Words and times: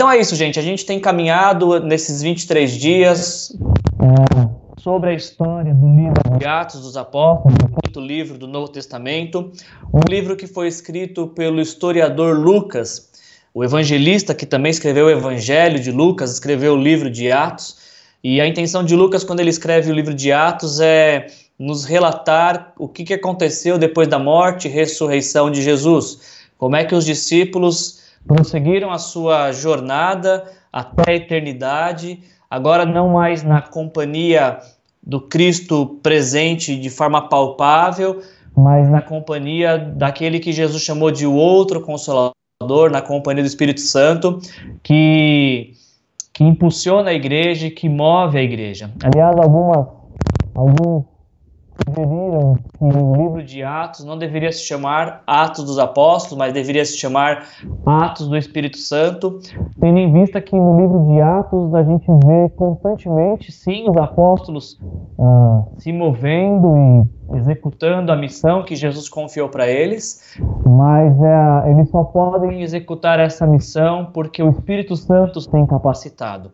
Então 0.00 0.10
é 0.10 0.18
isso, 0.18 0.34
gente. 0.34 0.58
A 0.58 0.62
gente 0.62 0.86
tem 0.86 0.98
caminhado 0.98 1.78
nesses 1.80 2.22
23 2.22 2.72
dias 2.72 3.54
sobre 4.78 5.10
a 5.10 5.12
história 5.12 5.74
do 5.74 5.86
livro 5.94 6.38
de 6.38 6.46
Atos 6.46 6.80
dos 6.80 6.96
Apóstolos, 6.96 7.54
o 7.62 7.82
quinto 7.82 8.00
livro 8.00 8.38
do 8.38 8.48
Novo 8.48 8.68
Testamento, 8.68 9.52
um 9.92 10.00
livro 10.08 10.36
que 10.36 10.46
foi 10.46 10.68
escrito 10.68 11.26
pelo 11.26 11.60
historiador 11.60 12.34
Lucas, 12.38 13.10
o 13.52 13.62
evangelista 13.62 14.34
que 14.34 14.46
também 14.46 14.70
escreveu 14.70 15.04
o 15.04 15.10
Evangelho 15.10 15.78
de 15.78 15.92
Lucas, 15.92 16.32
escreveu 16.32 16.72
o 16.72 16.82
livro 16.82 17.10
de 17.10 17.30
Atos. 17.30 17.76
E 18.24 18.40
a 18.40 18.46
intenção 18.46 18.82
de 18.82 18.96
Lucas, 18.96 19.22
quando 19.22 19.40
ele 19.40 19.50
escreve 19.50 19.90
o 19.90 19.94
livro 19.94 20.14
de 20.14 20.32
Atos, 20.32 20.80
é 20.80 21.26
nos 21.58 21.84
relatar 21.84 22.72
o 22.78 22.88
que 22.88 23.12
aconteceu 23.12 23.76
depois 23.76 24.08
da 24.08 24.18
morte 24.18 24.66
e 24.66 24.70
ressurreição 24.70 25.50
de 25.50 25.60
Jesus. 25.60 26.40
Como 26.56 26.74
é 26.74 26.86
que 26.86 26.94
os 26.94 27.04
discípulos 27.04 27.99
prosseguiram 28.26 28.90
a 28.90 28.98
sua 28.98 29.52
jornada 29.52 30.44
até 30.72 31.12
a 31.12 31.14
eternidade, 31.14 32.20
agora 32.48 32.84
não 32.84 33.10
mais 33.10 33.42
na 33.42 33.60
companhia 33.60 34.58
do 35.02 35.20
Cristo 35.20 35.98
presente 36.02 36.76
de 36.76 36.90
forma 36.90 37.28
palpável, 37.28 38.20
mas 38.56 38.88
na 38.90 39.00
companhia 39.00 39.78
daquele 39.78 40.38
que 40.38 40.52
Jesus 40.52 40.82
chamou 40.82 41.10
de 41.10 41.26
outro 41.26 41.80
consolador, 41.80 42.90
na 42.90 43.00
companhia 43.00 43.42
do 43.42 43.46
Espírito 43.46 43.80
Santo, 43.80 44.38
que, 44.82 45.72
que 46.32 46.44
impulsiona 46.44 47.10
a 47.10 47.14
igreja 47.14 47.66
e 47.66 47.70
que 47.70 47.88
move 47.88 48.38
a 48.38 48.42
igreja. 48.42 48.90
Aliás, 49.02 49.34
algumas, 49.36 49.86
alguns 50.54 51.04
sugeriram 51.86 52.54
que 52.78 52.84
o 52.84 53.16
livro 53.16 53.42
de 53.44 53.62
Atos 53.62 54.04
não 54.04 54.18
deveria 54.18 54.52
se 54.52 54.62
chamar 54.62 55.22
Atos 55.26 55.64
dos 55.64 55.78
Apóstolos, 55.78 56.38
mas 56.38 56.52
deveria 56.52 56.84
se 56.84 56.96
chamar 56.96 57.46
Atos 57.86 58.28
do 58.28 58.36
Espírito 58.36 58.78
Santo, 58.78 59.40
tendo 59.80 59.98
em 59.98 60.12
vista 60.12 60.40
que 60.40 60.54
no 60.54 60.80
livro 60.80 61.06
de 61.06 61.20
Atos 61.20 61.74
a 61.74 61.82
gente 61.82 62.06
vê 62.24 62.48
constantemente, 62.56 63.52
sim, 63.52 63.88
os 63.88 63.96
apóstolos 63.96 64.78
ah, 65.18 65.64
se 65.78 65.92
movendo 65.92 66.76
e 66.76 67.19
executando 67.34 68.12
a 68.12 68.16
missão 68.16 68.62
que 68.62 68.74
Jesus 68.74 69.08
confiou 69.08 69.48
para 69.48 69.68
eles, 69.68 70.36
mas 70.66 71.14
é, 71.22 71.70
eles 71.70 71.88
só 71.90 72.04
podem 72.04 72.62
executar 72.62 73.18
essa 73.18 73.46
missão 73.46 74.06
porque 74.12 74.42
o 74.42 74.50
Espírito 74.50 74.96
Santo 74.96 75.38
os 75.38 75.46
tem 75.46 75.66
capacitado. 75.66 76.52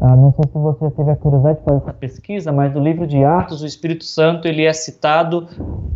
Ah, 0.00 0.16
não 0.16 0.32
sei 0.32 0.44
se 0.50 0.58
você 0.58 0.90
teve 0.90 1.10
a 1.10 1.16
curiosidade 1.16 1.58
de 1.58 1.64
fazer 1.64 1.78
essa 1.78 1.92
pesquisa, 1.92 2.52
mas 2.52 2.72
no 2.74 2.80
livro 2.80 3.06
de 3.06 3.24
Atos 3.24 3.62
o 3.62 3.66
Espírito 3.66 4.04
Santo 4.04 4.46
ele 4.46 4.64
é 4.64 4.72
citado 4.72 5.46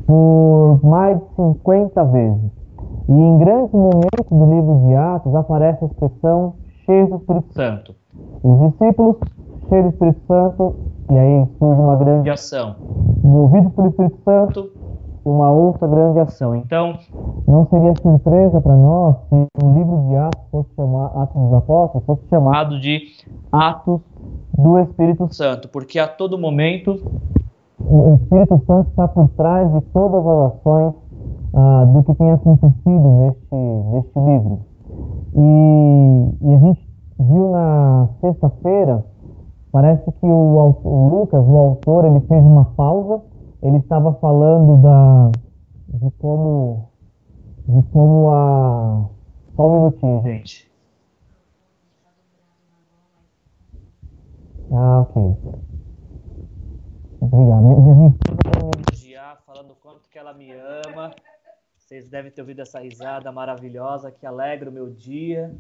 por 0.07 0.81
mais 0.83 1.19
de 1.19 1.25
50 1.37 2.05
vezes. 2.05 2.65
E 3.09 3.13
em 3.13 3.39
grandes 3.39 3.73
momentos 3.73 4.27
do 4.31 4.55
livro 4.55 4.87
de 4.87 4.95
Atos 4.95 5.35
aparece 5.35 5.85
a 5.85 5.87
expressão 5.87 6.55
cheio 6.85 7.07
do 7.09 7.17
Espírito 7.17 7.53
Santo. 7.53 7.95
Os 8.43 8.71
discípulos 8.71 9.17
cheios 9.69 9.85
do 9.85 9.91
Espírito 9.91 10.21
Santo, 10.27 10.77
e 11.11 11.19
aí 11.19 11.47
surge 11.59 11.81
uma 11.81 11.97
grande 11.97 12.31
ação. 12.31 12.77
Movidos 13.23 13.73
pelo 13.73 13.89
Espírito 13.89 14.19
Santo, 14.25 14.71
uma 15.25 15.51
outra 15.51 15.89
grande 15.89 16.21
ação. 16.21 16.55
Então, 16.55 16.99
não 17.47 17.67
seria 17.69 17.95
surpresa 18.03 18.61
para 18.61 18.77
nós 18.77 19.17
se 19.29 19.47
o 19.63 19.73
livro 19.73 20.09
de 20.09 20.17
Atos 20.17 20.43
fosse 20.51 20.69
chamado 20.77 21.19
Atos 21.19 21.43
dos 21.43 21.55
Apóstolos, 21.55 22.07
fosse 22.07 22.29
chamado 22.29 22.81
de 22.81 23.03
Atos 23.51 24.01
do 24.57 24.79
Espírito 24.79 25.33
Santo, 25.33 25.69
porque 25.69 25.99
a 25.99 26.07
todo 26.07 26.39
momento 26.39 27.01
o 27.81 28.15
Espírito 28.15 28.61
Santo 28.67 28.91
está 28.91 29.09
por 29.09 29.29
trás 29.31 29.73
de 29.73 29.81
todas 29.93 30.27
as 30.27 30.53
ações 30.53 30.95
ah, 31.55 31.85
do 31.87 32.03
que 32.03 32.15
tem 32.15 32.31
acontecido 32.31 33.09
neste, 33.19 33.55
neste 33.55 34.19
livro. 34.19 34.61
E, 35.35 36.29
e 36.43 36.55
a 36.55 36.59
gente 36.59 36.89
viu 37.19 37.51
na 37.51 38.09
sexta-feira, 38.21 39.05
parece 39.75 40.05
que 40.05 40.27
o, 40.27 40.79
o, 40.85 41.09
Lucas, 41.09 41.45
o 41.45 41.57
autor, 41.57 42.05
ele 42.05 42.21
fez 42.29 42.45
uma 42.45 42.65
pausa, 42.77 43.21
ele 43.61 43.79
estava 43.79 44.15
falando 44.15 44.81
da, 44.81 45.33
de 45.89 46.11
como, 46.13 46.89
de 47.67 47.83
como 47.91 48.31
a... 48.31 49.11
Só 49.57 49.69
um 49.69 49.79
minutinho, 49.79 50.23
gente. 50.23 50.71
Ah, 54.71 55.01
ok. 55.01 55.37
Obrigado. 57.21 58.15
Minha 59.03 59.37
falando 59.45 59.75
quanto 59.83 60.09
que 60.09 60.19
ela 60.19 60.33
me 60.35 60.53
ama. 60.53 61.13
Vocês 61.77 62.09
devem 62.09 62.31
ter 62.31 62.43
ouvido 62.43 62.63
essa 62.63 62.79
risada 62.79 63.33
maravilhosa 63.33 64.13
que 64.13 64.25
alegra 64.25 64.71
o 64.71 64.73
meu 64.73 64.89
dia. 64.89 65.53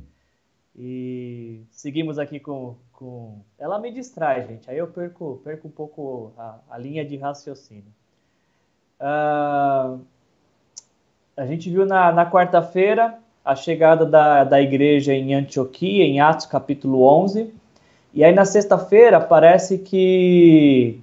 E 0.77 1.65
seguimos 1.71 2.19
aqui 2.19 2.39
com, 2.39 2.77
com... 3.04 3.41
Ela 3.59 3.78
me 3.78 3.92
distrai, 3.92 4.47
gente. 4.47 4.70
Aí 4.70 4.78
eu 4.78 4.87
perco, 4.87 5.38
perco 5.44 5.69
um 5.69 5.70
pouco 5.70 6.32
a, 6.38 6.56
a 6.70 6.78
linha 6.78 7.04
de 7.04 7.19
raciocínio. 7.19 7.92
Uh, 8.98 10.00
a 11.37 11.44
gente 11.47 11.69
viu 11.69 11.84
na, 11.84 12.10
na 12.10 12.31
quarta-feira 12.31 13.19
a 13.44 13.54
chegada 13.54 14.06
da, 14.06 14.44
da 14.44 14.62
igreja 14.62 15.12
em 15.12 15.34
Antioquia, 15.34 16.04
em 16.04 16.19
Atos 16.19 16.47
capítulo 16.47 17.03
11. 17.03 17.53
E 18.15 18.25
aí 18.25 18.32
na 18.32 18.47
sexta-feira 18.47 19.21
parece 19.21 19.78
que 19.78 20.98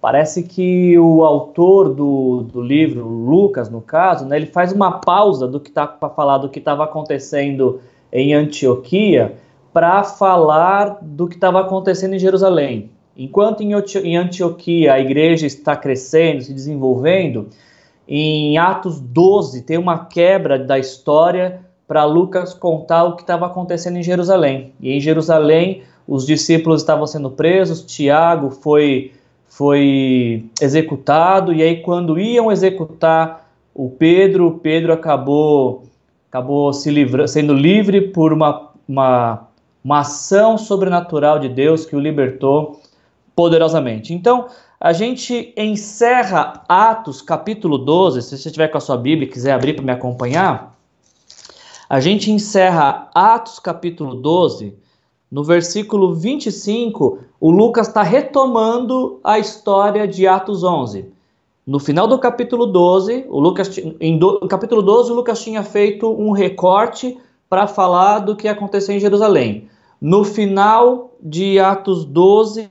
Parece 0.00 0.44
que 0.44 0.98
o 0.98 1.22
autor 1.22 1.92
do, 1.94 2.42
do 2.44 2.62
livro, 2.62 3.06
Lucas, 3.06 3.68
no 3.68 3.82
caso, 3.82 4.24
né, 4.24 4.36
ele 4.36 4.46
faz 4.46 4.72
uma 4.72 4.92
pausa 4.92 5.46
do 5.46 5.60
que 5.60 5.68
está 5.68 5.86
para 5.86 6.08
falar 6.08 6.38
do 6.38 6.48
que 6.48 6.58
estava 6.58 6.84
acontecendo 6.84 7.82
em 8.10 8.32
Antioquia 8.32 9.36
para 9.72 10.02
falar 10.02 10.98
do 11.00 11.28
que 11.28 11.34
estava 11.34 11.60
acontecendo 11.60 12.14
em 12.14 12.18
Jerusalém. 12.18 12.90
Enquanto 13.16 13.62
em 13.62 14.16
Antioquia 14.16 14.94
a 14.94 15.00
igreja 15.00 15.46
está 15.46 15.76
crescendo, 15.76 16.42
se 16.42 16.52
desenvolvendo, 16.52 17.48
em 18.08 18.58
Atos 18.58 19.00
12 19.00 19.62
tem 19.62 19.78
uma 19.78 20.06
quebra 20.06 20.58
da 20.58 20.78
história 20.78 21.60
para 21.86 22.04
Lucas 22.04 22.54
contar 22.54 23.04
o 23.04 23.16
que 23.16 23.22
estava 23.22 23.46
acontecendo 23.46 23.96
em 23.96 24.02
Jerusalém. 24.02 24.72
E 24.80 24.92
em 24.92 25.00
Jerusalém 25.00 25.82
os 26.06 26.26
discípulos 26.26 26.80
estavam 26.80 27.06
sendo 27.06 27.30
presos, 27.30 27.82
Tiago 27.82 28.50
foi 28.50 29.12
foi 29.46 30.46
executado, 30.60 31.52
e 31.52 31.60
aí 31.60 31.82
quando 31.82 32.18
iam 32.18 32.52
executar 32.52 33.50
o 33.74 33.90
Pedro, 33.90 34.60
Pedro 34.62 34.92
acabou, 34.92 35.84
acabou 36.28 36.72
se 36.72 36.90
livra, 36.90 37.26
sendo 37.26 37.52
livre 37.52 38.00
por 38.00 38.32
uma, 38.32 38.70
uma, 38.88 39.48
uma 39.84 40.00
ação 40.00 40.58
sobrenatural 40.58 41.38
de 41.38 41.48
Deus 41.48 41.86
que 41.86 41.96
o 41.96 42.00
libertou 42.00 42.80
poderosamente. 43.34 44.12
Então, 44.12 44.48
a 44.78 44.92
gente 44.92 45.52
encerra 45.56 46.64
Atos 46.68 47.22
capítulo 47.22 47.78
12, 47.78 48.22
se 48.22 48.38
você 48.38 48.50
tiver 48.50 48.68
com 48.68 48.78
a 48.78 48.80
sua 48.80 48.96
Bíblia 48.96 49.28
e 49.28 49.30
quiser 49.30 49.52
abrir 49.52 49.74
para 49.74 49.84
me 49.84 49.92
acompanhar, 49.92 50.74
a 51.88 52.00
gente 52.00 52.30
encerra 52.30 53.10
Atos 53.14 53.58
capítulo 53.58 54.14
12 54.14 54.78
no 55.30 55.44
versículo 55.44 56.12
25, 56.12 57.20
o 57.40 57.50
Lucas 57.50 57.86
está 57.86 58.02
retomando 58.02 59.20
a 59.22 59.38
história 59.38 60.06
de 60.08 60.26
Atos 60.26 60.64
11. 60.64 61.04
No 61.64 61.78
final 61.78 62.08
do 62.08 62.18
capítulo 62.18 62.66
12, 62.66 63.26
o 63.28 63.38
Lucas, 63.38 63.78
em 64.00 64.18
do, 64.18 64.40
capítulo 64.48 64.82
12, 64.82 65.12
o 65.12 65.14
Lucas 65.14 65.40
tinha 65.40 65.62
feito 65.62 66.10
um 66.10 66.32
recorte 66.32 67.16
para 67.50 67.66
falar 67.66 68.20
do 68.20 68.36
que 68.36 68.46
aconteceu 68.46 68.94
em 68.94 69.00
Jerusalém. 69.00 69.68
No 70.00 70.24
final 70.24 71.10
de 71.20 71.58
Atos 71.58 72.04
12, 72.04 72.70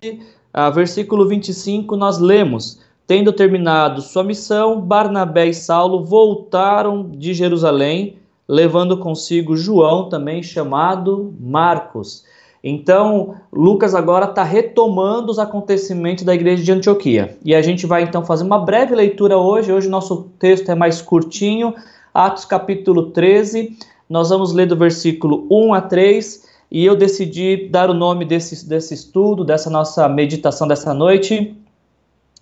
a 0.53 0.69
versículo 0.69 1.27
25, 1.27 1.97
nós 1.97 2.17
lemos: 2.17 2.79
Tendo 3.05 3.33
terminado 3.33 4.01
sua 4.01 4.23
missão, 4.23 4.79
Barnabé 4.79 5.47
e 5.47 5.53
Saulo 5.53 6.03
voltaram 6.05 7.09
de 7.11 7.33
Jerusalém, 7.33 8.15
levando 8.47 8.97
consigo 8.97 9.55
João, 9.55 10.07
também 10.07 10.41
chamado 10.41 11.35
Marcos. 11.39 12.23
Então, 12.63 13.35
Lucas 13.53 13.93
agora 13.93 14.25
está 14.25 14.43
retomando 14.43 15.31
os 15.31 15.39
acontecimentos 15.39 16.23
da 16.23 16.33
igreja 16.33 16.63
de 16.63 16.71
Antioquia. 16.71 17.37
E 17.43 17.53
a 17.53 17.61
gente 17.61 17.85
vai 17.85 18.03
então 18.03 18.25
fazer 18.25 18.43
uma 18.43 18.59
breve 18.59 18.95
leitura 18.95 19.37
hoje. 19.37 19.71
Hoje 19.71 19.87
nosso 19.87 20.29
texto 20.37 20.69
é 20.69 20.75
mais 20.75 21.01
curtinho, 21.01 21.73
Atos 22.13 22.43
capítulo 22.43 23.11
13. 23.11 23.77
Nós 24.09 24.29
vamos 24.29 24.51
ler 24.53 24.65
do 24.65 24.75
versículo 24.75 25.45
1 25.51 25.73
a 25.73 25.81
3. 25.81 26.49
E 26.71 26.85
eu 26.85 26.95
decidi 26.95 27.67
dar 27.69 27.89
o 27.89 27.93
nome 27.93 28.25
desse, 28.25 28.67
desse 28.67 28.93
estudo, 28.93 29.43
dessa 29.43 29.69
nossa 29.69 30.07
meditação 30.09 30.67
dessa 30.67 30.93
noite, 30.93 31.55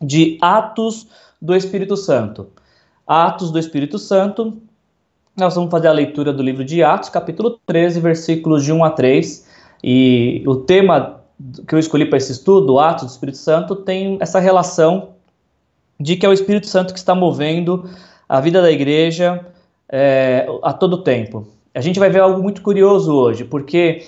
de 0.01 0.37
Atos 0.41 1.07
do 1.41 1.55
Espírito 1.55 1.97
Santo. 1.97 2.47
Atos 3.05 3.51
do 3.51 3.59
Espírito 3.59 3.99
Santo. 3.99 4.57
Nós 5.35 5.55
vamos 5.55 5.69
fazer 5.69 5.87
a 5.87 5.93
leitura 5.93 6.33
do 6.33 6.41
livro 6.41 6.63
de 6.63 6.83
Atos, 6.83 7.09
capítulo 7.09 7.59
13, 7.65 7.99
versículos 7.99 8.63
de 8.63 8.71
1 8.71 8.83
a 8.83 8.89
3. 8.89 9.47
E 9.83 10.43
o 10.47 10.55
tema 10.55 11.21
que 11.67 11.75
eu 11.75 11.79
escolhi 11.79 12.05
para 12.05 12.17
esse 12.17 12.31
estudo, 12.31 12.73
o 12.73 12.79
ato 12.79 13.05
do 13.05 13.11
Espírito 13.11 13.37
Santo, 13.37 13.75
tem 13.75 14.17
essa 14.19 14.39
relação 14.39 15.09
de 15.99 16.15
que 16.15 16.25
é 16.25 16.29
o 16.29 16.33
Espírito 16.33 16.67
Santo 16.67 16.93
que 16.93 16.99
está 16.99 17.13
movendo 17.13 17.89
a 18.27 18.41
vida 18.41 18.61
da 18.61 18.71
igreja 18.71 19.45
é, 19.89 20.47
a 20.63 20.73
todo 20.73 21.03
tempo. 21.03 21.56
A 21.77 21.81
gente 21.81 21.99
vai 21.99 22.09
ver 22.09 22.21
algo 22.21 22.41
muito 22.41 22.63
curioso 22.63 23.13
hoje, 23.13 23.45
porque 23.45 24.03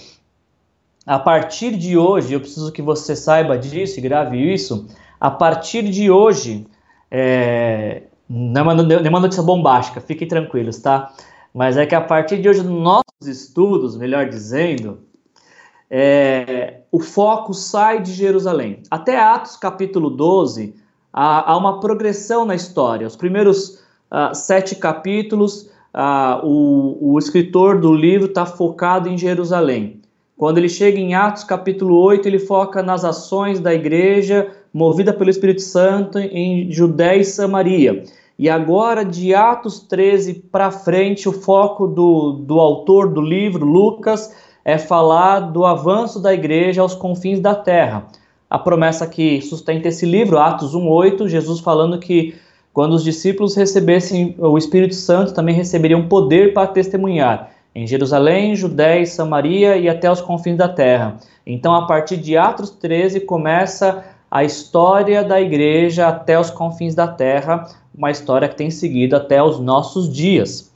a 1.06 1.19
partir 1.19 1.77
de 1.77 1.95
hoje, 1.95 2.33
eu 2.33 2.39
preciso 2.39 2.71
que 2.71 2.81
você 2.81 3.16
saiba 3.16 3.60
disso 3.60 4.00
e 4.00 4.01
grave 4.01 4.38
isso. 4.38 4.88
A 5.19 5.30
partir 5.30 5.83
de 5.83 6.10
hoje, 6.10 6.66
é, 7.12 8.01
não 8.27 8.71
é 8.71 9.07
uma 9.07 9.19
notícia 9.19 9.44
bombástica, 9.44 10.01
fiquem 10.01 10.27
tranquilos, 10.27 10.80
tá? 10.80 11.13
Mas 11.54 11.77
é 11.77 11.86
que 11.86 11.94
a 11.94 12.01
partir 12.01 12.42
de 12.42 12.50
hoje, 12.50 12.63
nos 12.63 12.81
nossos 12.81 13.27
estudos, 13.27 13.95
melhor 13.95 14.27
dizendo, 14.27 15.01
é, 15.92 16.80
o 16.92 17.00
foco 17.00 17.54
sai 17.54 18.01
de 18.01 18.13
Jerusalém. 18.13 18.81
Até 18.89 19.15
Atos 19.15 19.56
capítulo 19.56 20.10
12, 20.10 20.74
há, 21.13 21.51
há 21.51 21.56
uma 21.56 21.80
progressão 21.80 22.45
na 22.45 22.56
história. 22.56 23.06
Os 23.06 23.15
primeiros 23.15 23.83
uh, 24.12 24.33
sete 24.33 24.75
capítulos, 24.75 25.69
uh, 25.94 26.45
o, 26.45 27.13
o 27.13 27.19
escritor 27.19 27.80
do 27.80 27.94
livro 27.94 28.27
está 28.27 28.45
focado 28.45 29.09
em 29.09 29.18
Jerusalém. 29.18 30.01
Quando 30.38 30.57
ele 30.57 30.69
chega 30.69 30.97
em 30.97 31.13
Atos 31.13 31.44
capítulo 31.44 32.00
8, 32.00 32.27
ele 32.27 32.39
foca 32.39 32.81
nas 32.81 33.03
ações 33.03 33.59
da 33.59 33.74
igreja 33.74 34.50
movida 34.74 35.12
pelo 35.12 35.30
Espírito 35.30 35.62
Santo 35.62 36.18
em 36.18 36.71
Judéia 36.71 37.19
e 37.19 37.25
Samaria. 37.25 38.03
E 38.38 38.50
agora, 38.50 39.03
de 39.03 39.36
Atos 39.36 39.81
13 39.81 40.36
para 40.50 40.71
frente, 40.71 41.27
o 41.27 41.33
foco 41.33 41.86
do, 41.88 42.31
do 42.31 42.57
autor 42.57 43.09
do 43.09 43.19
livro, 43.19 43.65
Lucas, 43.65 44.33
é 44.63 44.77
falar 44.77 45.41
do 45.41 45.65
avanço 45.65 46.21
da 46.21 46.33
igreja 46.33 46.81
aos 46.81 46.95
confins 46.95 47.41
da 47.41 47.53
terra. 47.53 48.07
A 48.50 48.57
promessa 48.57 49.06
que 49.06 49.41
sustenta 49.41 49.89
esse 49.89 50.06
livro, 50.06 50.39
Atos 50.39 50.74
1,8, 50.74 51.27
Jesus 51.27 51.59
falando 51.59 52.00
que 52.00 52.33
quando 52.80 52.94
os 52.94 53.04
discípulos 53.04 53.58
recebessem 53.58 54.36
o 54.38 54.58
Espírito 54.58 54.96
Santo, 54.96 55.34
também 55.34 55.54
receberiam 55.54 56.08
poder 56.08 56.54
para 56.54 56.66
testemunhar 56.66 57.52
em 57.76 57.86
Jerusalém, 57.86 58.56
Judéia 58.56 59.06
Samaria 59.06 59.76
e 59.76 59.90
até 59.90 60.10
os 60.10 60.22
confins 60.22 60.56
da 60.56 60.70
terra. 60.70 61.18
Então, 61.46 61.76
a 61.76 61.86
partir 61.86 62.16
de 62.16 62.38
Atos 62.38 62.70
13, 62.70 63.20
começa 63.20 64.06
a 64.31 64.46
história 64.46 65.26
da 65.26 65.42
igreja 65.42 66.08
até 66.08 66.40
os 66.40 66.50
confins 66.50 66.96
da 66.96 67.06
terra, 67.06 67.68
uma 67.94 68.12
história 68.12 68.48
que 68.48 68.56
tem 68.56 68.72
seguido 68.72 69.14
até 69.14 69.44
os 69.44 69.60
nossos 69.60 70.10
dias. 70.10 70.72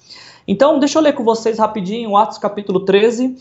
Então, 0.46 0.80
deixa 0.80 1.00
eu 1.00 1.04
ler 1.04 1.14
com 1.14 1.24
vocês 1.24 1.58
rapidinho 1.58 2.18
Atos 2.18 2.38
capítulo 2.38 2.82
13, 2.82 3.38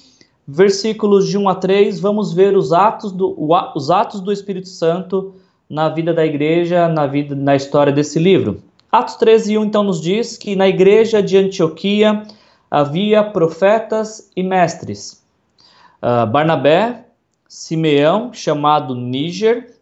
versículos 0.46 1.26
de 1.26 1.36
1 1.36 1.48
a 1.48 1.56
3. 1.56 1.98
Vamos 1.98 2.32
ver 2.32 2.56
os 2.56 2.72
atos 2.72 3.10
do, 3.10 3.34
os 3.74 3.90
atos 3.90 4.20
do 4.20 4.30
Espírito 4.30 4.68
Santo 4.68 5.34
na 5.72 5.88
vida 5.88 6.12
da 6.12 6.22
igreja, 6.22 6.86
na 6.86 7.06
vida 7.06 7.34
na 7.34 7.56
história 7.56 7.90
desse 7.90 8.18
livro. 8.18 8.62
Atos 8.90 9.14
13, 9.14 9.56
1 9.56 9.64
então 9.64 9.82
nos 9.82 10.02
diz 10.02 10.36
que 10.36 10.54
na 10.54 10.68
igreja 10.68 11.22
de 11.22 11.38
Antioquia 11.38 12.24
havia 12.70 13.24
profetas 13.24 14.30
e 14.36 14.42
mestres. 14.42 15.24
Uh, 16.02 16.26
Barnabé, 16.30 17.06
Simeão, 17.48 18.34
chamado 18.34 18.94
Níger, 18.94 19.74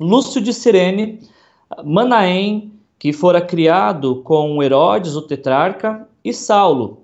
Lúcio 0.00 0.40
de 0.40 0.54
Cirene, 0.54 1.20
Manaém, 1.84 2.72
que 2.98 3.12
fora 3.12 3.42
criado 3.42 4.22
com 4.22 4.62
Herodes, 4.62 5.16
o 5.16 5.22
tetrarca, 5.22 6.08
e 6.24 6.32
Saulo. 6.32 7.02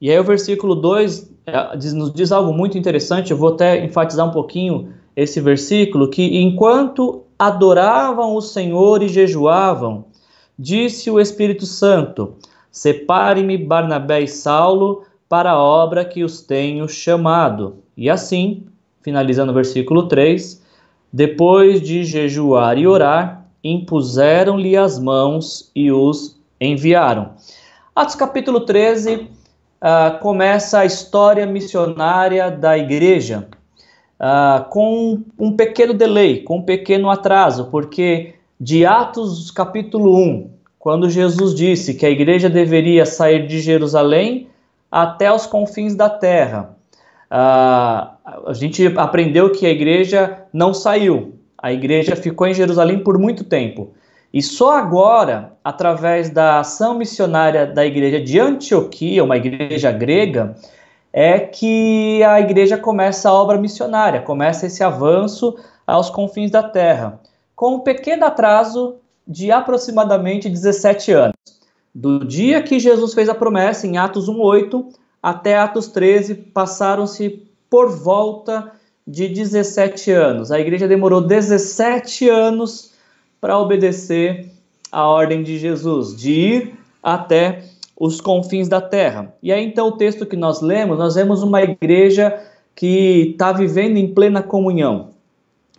E 0.00 0.12
aí 0.12 0.18
o 0.18 0.22
versículo 0.24 0.76
2 0.76 1.32
eh, 1.46 1.76
nos 1.94 2.12
diz 2.12 2.30
algo 2.30 2.52
muito 2.52 2.78
interessante, 2.78 3.32
eu 3.32 3.36
vou 3.36 3.54
até 3.54 3.84
enfatizar 3.84 4.28
um 4.28 4.30
pouquinho 4.30 4.92
esse 5.16 5.40
versículo, 5.40 6.08
que 6.08 6.38
enquanto 6.38 7.21
adoravam 7.38 8.34
o 8.34 8.40
Senhor 8.40 9.02
e 9.02 9.08
jejuavam, 9.08 10.06
disse 10.58 11.10
o 11.10 11.20
Espírito 11.20 11.66
Santo, 11.66 12.36
Separe-me 12.70 13.58
Barnabé 13.58 14.22
e 14.22 14.28
Saulo 14.28 15.04
para 15.28 15.50
a 15.52 15.62
obra 15.62 16.04
que 16.04 16.24
os 16.24 16.40
tenho 16.40 16.88
chamado. 16.88 17.76
E 17.96 18.08
assim, 18.08 18.64
finalizando 19.02 19.52
o 19.52 19.54
versículo 19.54 20.08
3, 20.08 20.62
depois 21.12 21.82
de 21.82 22.04
jejuar 22.04 22.78
e 22.78 22.86
orar, 22.86 23.44
impuseram-lhe 23.62 24.76
as 24.76 24.98
mãos 24.98 25.70
e 25.76 25.92
os 25.92 26.40
enviaram. 26.58 27.32
Atos 27.94 28.14
capítulo 28.14 28.60
13 28.60 29.16
uh, 29.16 29.28
ah, 29.80 30.18
começa 30.22 30.78
a 30.78 30.86
história 30.86 31.44
missionária 31.44 32.50
da 32.50 32.78
igreja 32.78 33.48
uh, 34.22 34.64
com 34.70 35.20
um 35.38 35.56
pequeno 35.56 35.92
delay, 35.92 36.42
com 36.42 36.58
um 36.58 36.62
pequeno 36.62 37.10
atraso, 37.10 37.66
porque 37.70 38.34
de 38.60 38.86
Atos 38.86 39.50
capítulo 39.50 40.16
1 40.16 40.52
quando 40.82 41.08
Jesus 41.08 41.54
disse 41.54 41.94
que 41.94 42.04
a 42.04 42.10
igreja 42.10 42.50
deveria 42.50 43.06
sair 43.06 43.46
de 43.46 43.60
Jerusalém 43.60 44.48
até 44.90 45.32
os 45.32 45.46
confins 45.46 45.94
da 45.94 46.10
terra. 46.10 46.76
Uh, 47.30 48.48
a 48.48 48.52
gente 48.52 48.92
aprendeu 48.96 49.52
que 49.52 49.64
a 49.64 49.70
igreja 49.70 50.38
não 50.52 50.74
saiu, 50.74 51.34
a 51.56 51.72
igreja 51.72 52.16
ficou 52.16 52.48
em 52.48 52.52
Jerusalém 52.52 52.98
por 52.98 53.16
muito 53.16 53.44
tempo. 53.44 53.92
E 54.34 54.42
só 54.42 54.76
agora, 54.76 55.52
através 55.62 56.30
da 56.30 56.58
ação 56.58 56.98
missionária 56.98 57.64
da 57.64 57.86
igreja 57.86 58.20
de 58.20 58.40
Antioquia, 58.40 59.22
uma 59.22 59.36
igreja 59.36 59.92
grega, 59.92 60.56
é 61.12 61.38
que 61.38 62.22
a 62.22 62.40
igreja 62.40 62.78
começa 62.78 63.28
a 63.28 63.34
obra 63.34 63.58
missionária, 63.58 64.22
começa 64.22 64.66
esse 64.66 64.82
avanço 64.82 65.56
aos 65.86 66.08
confins 66.08 66.50
da 66.50 66.62
terra. 66.62 67.20
Com 67.54 67.76
um 67.76 67.80
pequeno 67.80 68.24
atraso 68.24 68.96
de 69.26 69.52
aproximadamente 69.52 70.48
17 70.48 71.12
anos. 71.12 71.36
Do 71.94 72.24
dia 72.24 72.62
que 72.62 72.80
Jesus 72.80 73.12
fez 73.12 73.28
a 73.28 73.34
promessa, 73.34 73.86
em 73.86 73.98
Atos 73.98 74.28
1,8, 74.28 74.86
até 75.22 75.58
Atos 75.58 75.88
13, 75.88 76.34
passaram-se 76.34 77.46
por 77.68 77.90
volta 77.90 78.72
de 79.06 79.28
17 79.28 80.10
anos. 80.10 80.50
A 80.50 80.58
igreja 80.58 80.88
demorou 80.88 81.20
17 81.20 82.28
anos 82.28 82.92
para 83.40 83.58
obedecer 83.58 84.50
a 84.90 85.06
ordem 85.06 85.42
de 85.42 85.58
Jesus, 85.58 86.16
de 86.16 86.32
ir 86.32 86.74
até 87.02 87.64
os 88.04 88.20
confins 88.20 88.68
da 88.68 88.80
terra. 88.80 89.34
E 89.42 89.52
aí, 89.52 89.64
então, 89.64 89.88
o 89.88 89.92
texto 89.92 90.26
que 90.26 90.36
nós 90.36 90.60
lemos, 90.60 90.98
nós 90.98 91.14
vemos 91.14 91.42
uma 91.42 91.62
igreja 91.62 92.38
que 92.74 93.30
está 93.32 93.52
vivendo 93.52 93.96
em 93.96 94.12
plena 94.12 94.42
comunhão 94.42 95.12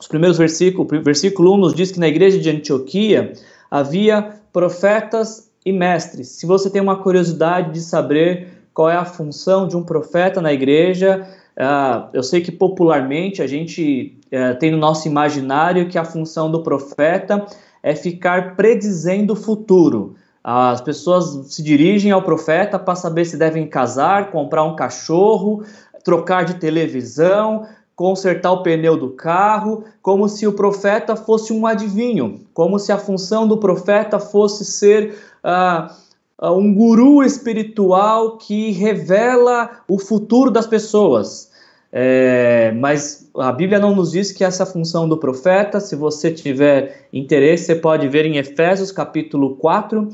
os 0.03 0.07
primeiros 0.07 0.37
versículos, 0.37 1.01
versículo 1.01 1.53
1 1.53 1.57
nos 1.57 1.73
diz 1.73 1.91
que 1.91 1.99
na 1.99 2.09
igreja 2.09 2.37
de 2.37 2.49
Antioquia 2.49 3.31
havia 3.71 4.33
profetas 4.51 5.49
e 5.65 5.71
mestres. 5.71 6.27
Se 6.27 6.45
você 6.45 6.69
tem 6.69 6.81
uma 6.81 6.97
curiosidade 6.97 7.71
de 7.71 7.79
saber 7.79 8.49
qual 8.73 8.89
é 8.89 8.97
a 8.97 9.05
função 9.05 9.65
de 9.65 9.77
um 9.77 9.83
profeta 9.83 10.41
na 10.41 10.51
igreja, 10.51 11.25
uh, 11.57 12.09
eu 12.11 12.21
sei 12.21 12.41
que 12.41 12.51
popularmente 12.51 13.41
a 13.41 13.47
gente 13.47 14.19
uh, 14.27 14.59
tem 14.59 14.71
no 14.71 14.77
nosso 14.77 15.07
imaginário 15.07 15.87
que 15.87 15.97
a 15.97 16.03
função 16.03 16.51
do 16.51 16.61
profeta 16.61 17.45
é 17.81 17.95
ficar 17.95 18.57
predizendo 18.57 19.31
o 19.31 19.37
futuro. 19.37 20.15
As 20.43 20.81
pessoas 20.81 21.53
se 21.53 21.63
dirigem 21.63 22.11
ao 22.11 22.21
profeta 22.21 22.77
para 22.77 22.95
saber 22.95 23.23
se 23.23 23.37
devem 23.37 23.65
casar, 23.65 24.29
comprar 24.29 24.63
um 24.63 24.75
cachorro, 24.75 25.63
trocar 26.03 26.43
de 26.43 26.55
televisão, 26.55 27.65
consertar 27.95 28.51
o 28.51 28.61
pneu 28.61 28.97
do 28.97 29.11
carro, 29.11 29.85
como 30.01 30.27
se 30.27 30.45
o 30.45 30.53
profeta 30.53 31.15
fosse 31.15 31.53
um 31.53 31.65
adivinho, 31.65 32.41
como 32.53 32.77
se 32.77 32.91
a 32.91 32.97
função 32.97 33.47
do 33.47 33.57
profeta 33.57 34.19
fosse 34.19 34.65
ser 34.65 35.15
uh, 35.45 36.51
um 36.51 36.73
guru 36.73 37.23
espiritual 37.23 38.37
que 38.37 38.71
revela 38.71 39.69
o 39.87 39.97
futuro 39.97 40.51
das 40.51 40.67
pessoas. 40.67 41.53
É, 41.95 42.71
mas 42.71 43.29
a 43.37 43.51
Bíblia 43.51 43.77
não 43.77 43.95
nos 43.95 44.11
diz 44.11 44.31
que 44.31 44.43
essa 44.43 44.65
função 44.65 45.07
do 45.07 45.15
profeta. 45.15 45.79
Se 45.79 45.95
você 45.95 46.31
tiver 46.31 47.07
interesse, 47.13 47.65
você 47.65 47.75
pode 47.75 48.07
ver 48.07 48.25
em 48.25 48.37
Efésios 48.37 48.91
capítulo 48.91 49.55
4, 49.57 50.09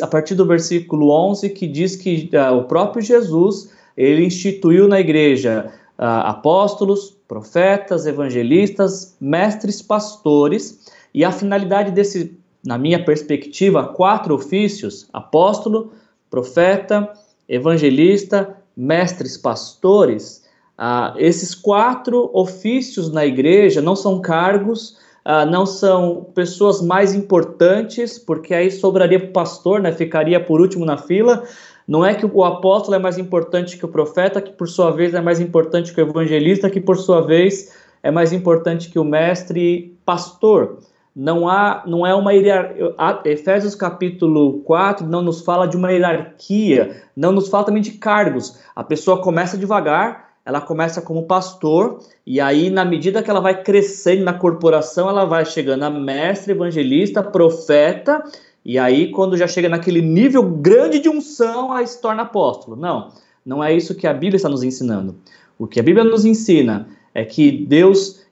a 0.00 0.06
partir 0.06 0.34
do 0.34 0.46
versículo 0.46 1.10
11, 1.10 1.50
que 1.50 1.66
diz 1.66 1.96
que 1.96 2.30
uh, 2.34 2.56
o 2.56 2.64
próprio 2.64 3.02
Jesus 3.02 3.70
ele 3.96 4.24
instituiu 4.24 4.88
na 4.88 5.00
igreja 5.00 5.72
uh, 5.98 6.04
apóstolos, 6.26 7.16
profetas, 7.28 8.06
evangelistas, 8.06 9.16
mestres, 9.20 9.80
pastores, 9.80 10.80
e 11.14 11.24
a 11.24 11.30
finalidade 11.30 11.90
desse, 11.90 12.36
na 12.64 12.78
minha 12.78 13.04
perspectiva, 13.04 13.88
quatro 13.88 14.34
ofícios: 14.34 15.08
apóstolo, 15.12 15.92
profeta, 16.30 17.12
evangelista, 17.48 18.56
mestres, 18.76 19.36
pastores. 19.36 20.42
Uh, 20.78 21.16
esses 21.18 21.54
quatro 21.54 22.30
ofícios 22.32 23.12
na 23.12 23.26
igreja 23.26 23.80
não 23.82 23.94
são 23.94 24.20
cargos, 24.20 24.96
uh, 25.26 25.48
não 25.50 25.66
são 25.66 26.26
pessoas 26.34 26.82
mais 26.82 27.14
importantes, 27.14 28.18
porque 28.18 28.54
aí 28.54 28.70
sobraria 28.70 29.18
para 29.18 29.28
o 29.28 29.32
pastor, 29.32 29.80
né, 29.80 29.92
ficaria 29.92 30.38
por 30.38 30.60
último 30.60 30.84
na 30.84 30.96
fila, 30.96 31.44
não 31.86 32.04
é 32.04 32.14
que 32.14 32.24
o 32.24 32.44
apóstolo 32.44 32.94
é 32.94 32.98
mais 32.98 33.18
importante 33.18 33.76
que 33.76 33.84
o 33.84 33.88
profeta, 33.88 34.40
que 34.40 34.52
por 34.52 34.68
sua 34.68 34.90
vez 34.90 35.14
é 35.14 35.20
mais 35.20 35.40
importante 35.40 35.92
que 35.92 36.00
o 36.00 36.08
evangelista, 36.08 36.70
que 36.70 36.80
por 36.80 36.96
sua 36.96 37.20
vez 37.20 37.72
é 38.02 38.10
mais 38.10 38.32
importante 38.32 38.90
que 38.90 38.98
o 38.98 39.04
mestre 39.04 39.96
pastor. 40.04 40.78
Não 41.14 41.46
há, 41.46 41.82
não 41.86 42.06
é 42.06 42.14
uma 42.14 42.32
hierarquia. 42.32 42.94
Efésios 43.26 43.74
capítulo 43.74 44.60
4 44.60 45.06
não 45.06 45.20
nos 45.20 45.42
fala 45.42 45.66
de 45.66 45.76
uma 45.76 45.92
hierarquia, 45.92 47.02
não 47.14 47.32
nos 47.32 47.48
fala 47.48 47.64
também 47.64 47.82
de 47.82 47.92
cargos. 47.92 48.58
A 48.74 48.82
pessoa 48.82 49.20
começa 49.20 49.58
devagar, 49.58 50.31
ela 50.44 50.60
começa 50.60 51.00
como 51.00 51.24
pastor, 51.24 52.00
e 52.26 52.40
aí, 52.40 52.68
na 52.68 52.84
medida 52.84 53.22
que 53.22 53.30
ela 53.30 53.40
vai 53.40 53.62
crescendo 53.62 54.24
na 54.24 54.32
corporação, 54.32 55.08
ela 55.08 55.24
vai 55.24 55.44
chegando 55.44 55.84
a 55.84 55.90
mestre, 55.90 56.52
evangelista, 56.52 57.22
profeta, 57.22 58.22
e 58.64 58.78
aí, 58.78 59.10
quando 59.10 59.36
já 59.36 59.46
chega 59.46 59.68
naquele 59.68 60.00
nível 60.00 60.42
grande 60.42 60.98
de 60.98 61.08
unção, 61.08 61.72
aí 61.72 61.86
se 61.86 62.00
torna 62.00 62.22
apóstolo. 62.22 62.76
Não, 62.76 63.10
não 63.44 63.62
é 63.62 63.74
isso 63.74 63.94
que 63.94 64.06
a 64.06 64.12
Bíblia 64.12 64.36
está 64.36 64.48
nos 64.48 64.62
ensinando. 64.62 65.16
O 65.58 65.66
que 65.66 65.80
a 65.80 65.82
Bíblia 65.82 66.04
nos 66.04 66.24
ensina 66.24 66.88
é 67.14 67.24
que 67.24 67.50
Deus, 67.50 68.22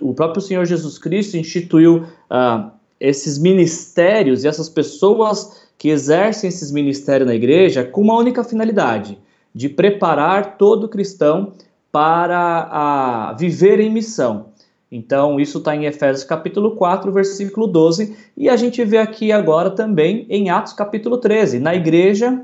o 0.00 0.14
próprio 0.14 0.42
Senhor 0.42 0.64
Jesus 0.64 0.98
Cristo, 0.98 1.36
instituiu 1.36 2.04
uh, 2.30 2.70
esses 3.00 3.38
ministérios 3.38 4.44
e 4.44 4.48
essas 4.48 4.68
pessoas 4.68 5.66
que 5.78 5.88
exercem 5.88 6.48
esses 6.48 6.70
ministérios 6.70 7.26
na 7.26 7.34
igreja 7.34 7.84
com 7.84 8.00
uma 8.00 8.16
única 8.16 8.42
finalidade: 8.42 9.18
de 9.56 9.70
preparar 9.70 10.58
todo 10.58 10.86
cristão 10.86 11.54
para 11.90 12.68
a 12.70 13.32
viver 13.38 13.80
em 13.80 13.90
missão. 13.90 14.48
Então, 14.92 15.40
isso 15.40 15.56
está 15.56 15.74
em 15.74 15.86
Efésios 15.86 16.24
capítulo 16.24 16.72
4, 16.72 17.10
versículo 17.10 17.66
12, 17.66 18.14
e 18.36 18.50
a 18.50 18.56
gente 18.56 18.84
vê 18.84 18.98
aqui 18.98 19.32
agora 19.32 19.70
também 19.70 20.26
em 20.28 20.50
Atos 20.50 20.74
capítulo 20.74 21.16
13. 21.16 21.58
Na 21.58 21.74
igreja 21.74 22.38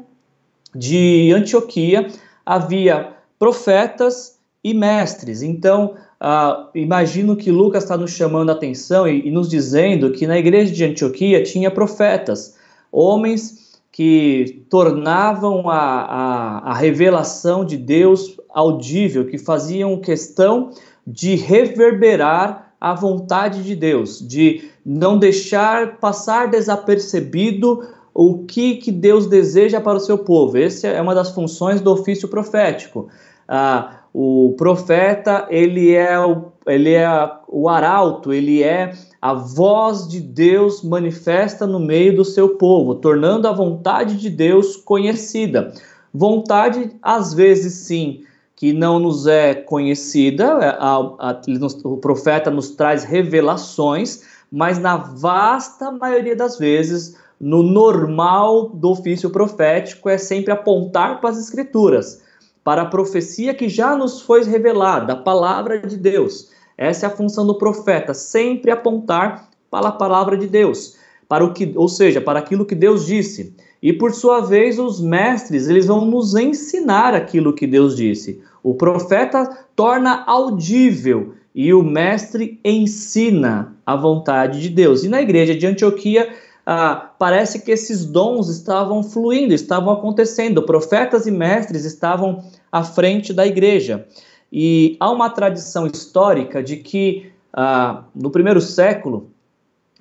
de 0.74 1.30
Antioquia 1.36 2.08
havia 2.46 3.10
profetas 3.38 4.38
e 4.64 4.72
mestres. 4.72 5.42
Então, 5.42 5.96
uh, 6.18 6.66
imagino 6.74 7.36
que 7.36 7.52
Lucas 7.52 7.82
está 7.82 7.94
nos 7.94 8.12
chamando 8.12 8.48
a 8.48 8.54
atenção 8.54 9.06
e, 9.06 9.28
e 9.28 9.30
nos 9.30 9.50
dizendo 9.50 10.12
que 10.12 10.26
na 10.26 10.38
igreja 10.38 10.72
de 10.72 10.82
Antioquia 10.82 11.42
tinha 11.42 11.70
profetas, 11.70 12.56
homens 12.90 13.61
que 13.92 14.64
tornavam 14.70 15.68
a, 15.68 15.78
a, 15.78 16.70
a 16.70 16.74
revelação 16.74 17.62
de 17.62 17.76
Deus 17.76 18.38
audível, 18.48 19.26
que 19.26 19.36
faziam 19.36 20.00
questão 20.00 20.70
de 21.06 21.34
reverberar 21.34 22.72
a 22.80 22.94
vontade 22.94 23.62
de 23.62 23.76
Deus, 23.76 24.18
de 24.26 24.70
não 24.84 25.18
deixar 25.18 25.98
passar 25.98 26.50
desapercebido 26.50 27.86
o 28.14 28.44
que, 28.44 28.76
que 28.76 28.90
Deus 28.90 29.26
deseja 29.26 29.80
para 29.80 29.98
o 29.98 30.00
seu 30.00 30.18
povo. 30.18 30.56
Essa 30.58 30.88
é 30.88 31.00
uma 31.00 31.14
das 31.14 31.30
funções 31.30 31.80
do 31.80 31.92
ofício 31.92 32.28
profético. 32.28 33.08
Ah, 33.46 34.00
o 34.12 34.54
profeta, 34.58 35.46
ele 35.50 35.92
é 35.92 36.18
o, 36.18 36.51
ele 36.66 36.94
é 36.94 37.08
o 37.48 37.68
arauto, 37.68 38.32
ele 38.32 38.62
é 38.62 38.92
a 39.20 39.34
voz 39.34 40.08
de 40.08 40.20
Deus 40.20 40.82
manifesta 40.82 41.66
no 41.66 41.78
meio 41.78 42.16
do 42.16 42.24
seu 42.24 42.56
povo, 42.56 42.96
tornando 42.96 43.46
a 43.46 43.52
vontade 43.52 44.16
de 44.16 44.28
Deus 44.28 44.76
conhecida. 44.76 45.72
Vontade, 46.12 46.90
às 47.00 47.32
vezes, 47.32 47.72
sim, 47.86 48.24
que 48.62 48.72
não 48.72 48.98
nos 48.98 49.26
é 49.26 49.54
conhecida, 49.54 50.44
é, 50.60 50.68
a, 50.78 50.96
a, 51.18 51.40
o 51.84 51.96
profeta 51.96 52.50
nos 52.50 52.70
traz 52.70 53.02
revelações, 53.02 54.22
mas 54.50 54.78
na 54.78 54.96
vasta 54.96 55.90
maioria 55.90 56.36
das 56.36 56.58
vezes, 56.58 57.16
no 57.40 57.62
normal 57.62 58.68
do 58.68 58.90
ofício 58.90 59.30
profético, 59.30 60.08
é 60.08 60.16
sempre 60.16 60.52
apontar 60.52 61.20
para 61.20 61.30
as 61.30 61.38
Escrituras, 61.38 62.22
para 62.62 62.82
a 62.82 62.86
profecia 62.86 63.52
que 63.52 63.68
já 63.68 63.96
nos 63.96 64.20
foi 64.20 64.44
revelada, 64.44 65.14
a 65.14 65.16
palavra 65.16 65.80
de 65.80 65.96
Deus. 65.96 66.51
Essa 66.76 67.06
é 67.06 67.08
a 67.08 67.16
função 67.16 67.46
do 67.46 67.56
profeta, 67.56 68.14
sempre 68.14 68.70
apontar 68.70 69.48
para 69.70 69.88
a 69.88 69.92
palavra 69.92 70.36
de 70.36 70.46
Deus, 70.46 70.96
para 71.28 71.44
o 71.44 71.52
que, 71.52 71.72
ou 71.76 71.88
seja, 71.88 72.20
para 72.20 72.38
aquilo 72.38 72.66
que 72.66 72.74
Deus 72.74 73.06
disse. 73.06 73.54
E 73.82 73.92
por 73.92 74.12
sua 74.12 74.40
vez, 74.40 74.78
os 74.78 75.00
mestres, 75.00 75.68
eles 75.68 75.86
vão 75.86 76.04
nos 76.04 76.34
ensinar 76.34 77.14
aquilo 77.14 77.54
que 77.54 77.66
Deus 77.66 77.96
disse. 77.96 78.40
O 78.62 78.74
profeta 78.74 79.66
torna 79.74 80.22
audível 80.26 81.34
e 81.54 81.74
o 81.74 81.82
mestre 81.82 82.60
ensina 82.64 83.74
a 83.84 83.96
vontade 83.96 84.60
de 84.60 84.68
Deus. 84.68 85.04
E 85.04 85.08
na 85.08 85.20
igreja 85.20 85.54
de 85.54 85.66
Antioquia, 85.66 86.32
ah, 86.64 87.10
parece 87.18 87.60
que 87.60 87.72
esses 87.72 88.04
dons 88.04 88.48
estavam 88.48 89.02
fluindo, 89.02 89.52
estavam 89.52 89.92
acontecendo. 89.92 90.62
Profetas 90.62 91.26
e 91.26 91.30
mestres 91.30 91.84
estavam 91.84 92.44
à 92.70 92.84
frente 92.84 93.32
da 93.32 93.46
igreja. 93.46 94.06
E 94.52 94.96
há 95.00 95.10
uma 95.10 95.30
tradição 95.30 95.86
histórica 95.86 96.62
de 96.62 96.76
que 96.76 97.32
ah, 97.52 98.04
no 98.14 98.30
primeiro 98.30 98.60
século, 98.60 99.30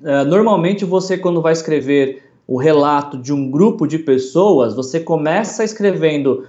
ah, 0.03 0.25
normalmente 0.25 0.84
você, 0.84 1.17
quando 1.17 1.41
vai 1.41 1.53
escrever 1.53 2.24
o 2.46 2.58
relato 2.58 3.17
de 3.17 3.31
um 3.31 3.50
grupo 3.50 3.88
de 3.88 3.98
pessoas, 3.98 4.75
você 4.75 5.00
começa 5.00 5.63
escrevendo 5.63 6.46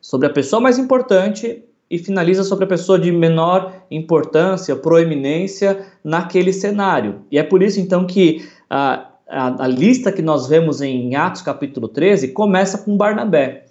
sobre 0.00 0.26
a 0.26 0.30
pessoa 0.30 0.60
mais 0.60 0.78
importante 0.78 1.64
e 1.90 1.98
finaliza 1.98 2.42
sobre 2.44 2.64
a 2.64 2.68
pessoa 2.68 2.98
de 2.98 3.10
menor 3.10 3.72
importância, 3.90 4.74
proeminência 4.76 5.86
naquele 6.02 6.52
cenário. 6.52 7.22
E 7.30 7.38
é 7.38 7.42
por 7.42 7.62
isso 7.62 7.80
então 7.80 8.06
que 8.06 8.46
a, 8.68 9.06
a, 9.28 9.64
a, 9.64 9.66
lista 9.68 10.12
que 10.12 10.20
nós 10.20 10.46
vemos 10.46 10.80
em 10.80 11.14
Atos 11.14 11.42
capítulo 11.42 11.88
13 11.88 12.28
começa 12.28 12.78
com 12.78 12.96
Barnabé. 12.96 13.64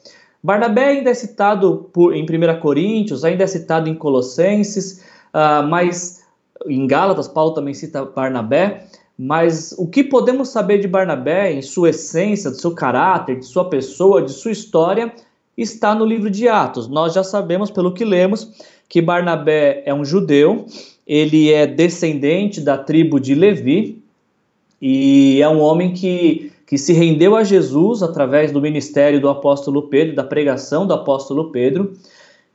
Barnabé 0.46 0.90
ainda 0.90 1.10
é 1.10 1.14
citado 1.16 1.90
por, 1.92 2.16
em 2.16 2.24
1 2.24 2.60
Coríntios, 2.60 3.26
ainda 3.26 3.44
é 3.44 3.48
citado 3.48 3.90
em 3.90 3.96
Colossenses, 3.96 5.04
uh, 5.34 5.66
mas 5.68 6.24
em 6.68 6.86
Gálatas 6.86 7.28
Paulo 7.28 7.56
também 7.56 7.74
cita 7.74 8.06
Barnabé, 8.06 8.86
mas 9.18 9.74
o 9.76 9.88
que 9.88 10.04
podemos 10.04 10.50
saber 10.50 10.78
de 10.78 10.88
Barnabé, 10.88 11.52
em 11.52 11.64
sua 11.64 11.90
essência, 11.90 12.52
de 12.52 12.62
seu 12.62 12.76
caráter, 12.76 13.40
de 13.40 13.46
sua 13.46 13.68
pessoa, 13.72 14.22
de 14.22 14.32
sua 14.34 14.52
história, 14.52 15.12
está 15.58 15.96
no 15.96 16.06
livro 16.06 16.30
de 16.30 16.48
Atos. 16.48 16.88
Nós 16.88 17.16
já 17.16 17.24
sabemos, 17.24 17.72
pelo 17.72 17.92
que 17.92 18.06
lemos, 18.06 18.52
que 18.88 19.02
Barnabé 19.02 19.82
é 19.84 19.96
um 19.96 20.06
judeu, 20.06 20.68
ele 21.08 21.52
é 21.52 21.66
descendente 21.66 22.62
da 22.62 22.78
tribo 22.78 23.20
de 23.20 23.34
Levi 23.34 24.00
e 24.80 25.42
é 25.42 25.50
um 25.50 25.60
homem 25.60 25.92
que, 25.92 26.52
que 26.66 26.78
se 26.78 26.94
rendeu 26.94 27.36
a 27.36 27.44
Jesus 27.44 28.02
através 28.02 28.52
do 28.52 28.62
ministério 28.62 29.22
do 29.22 29.30
apóstolo 29.30 29.84
Pedro, 29.84 30.16
da 30.16 30.24
pregação 30.24 30.88
do 30.88 30.94
apóstolo 30.94 31.52
Pedro, 31.52 31.94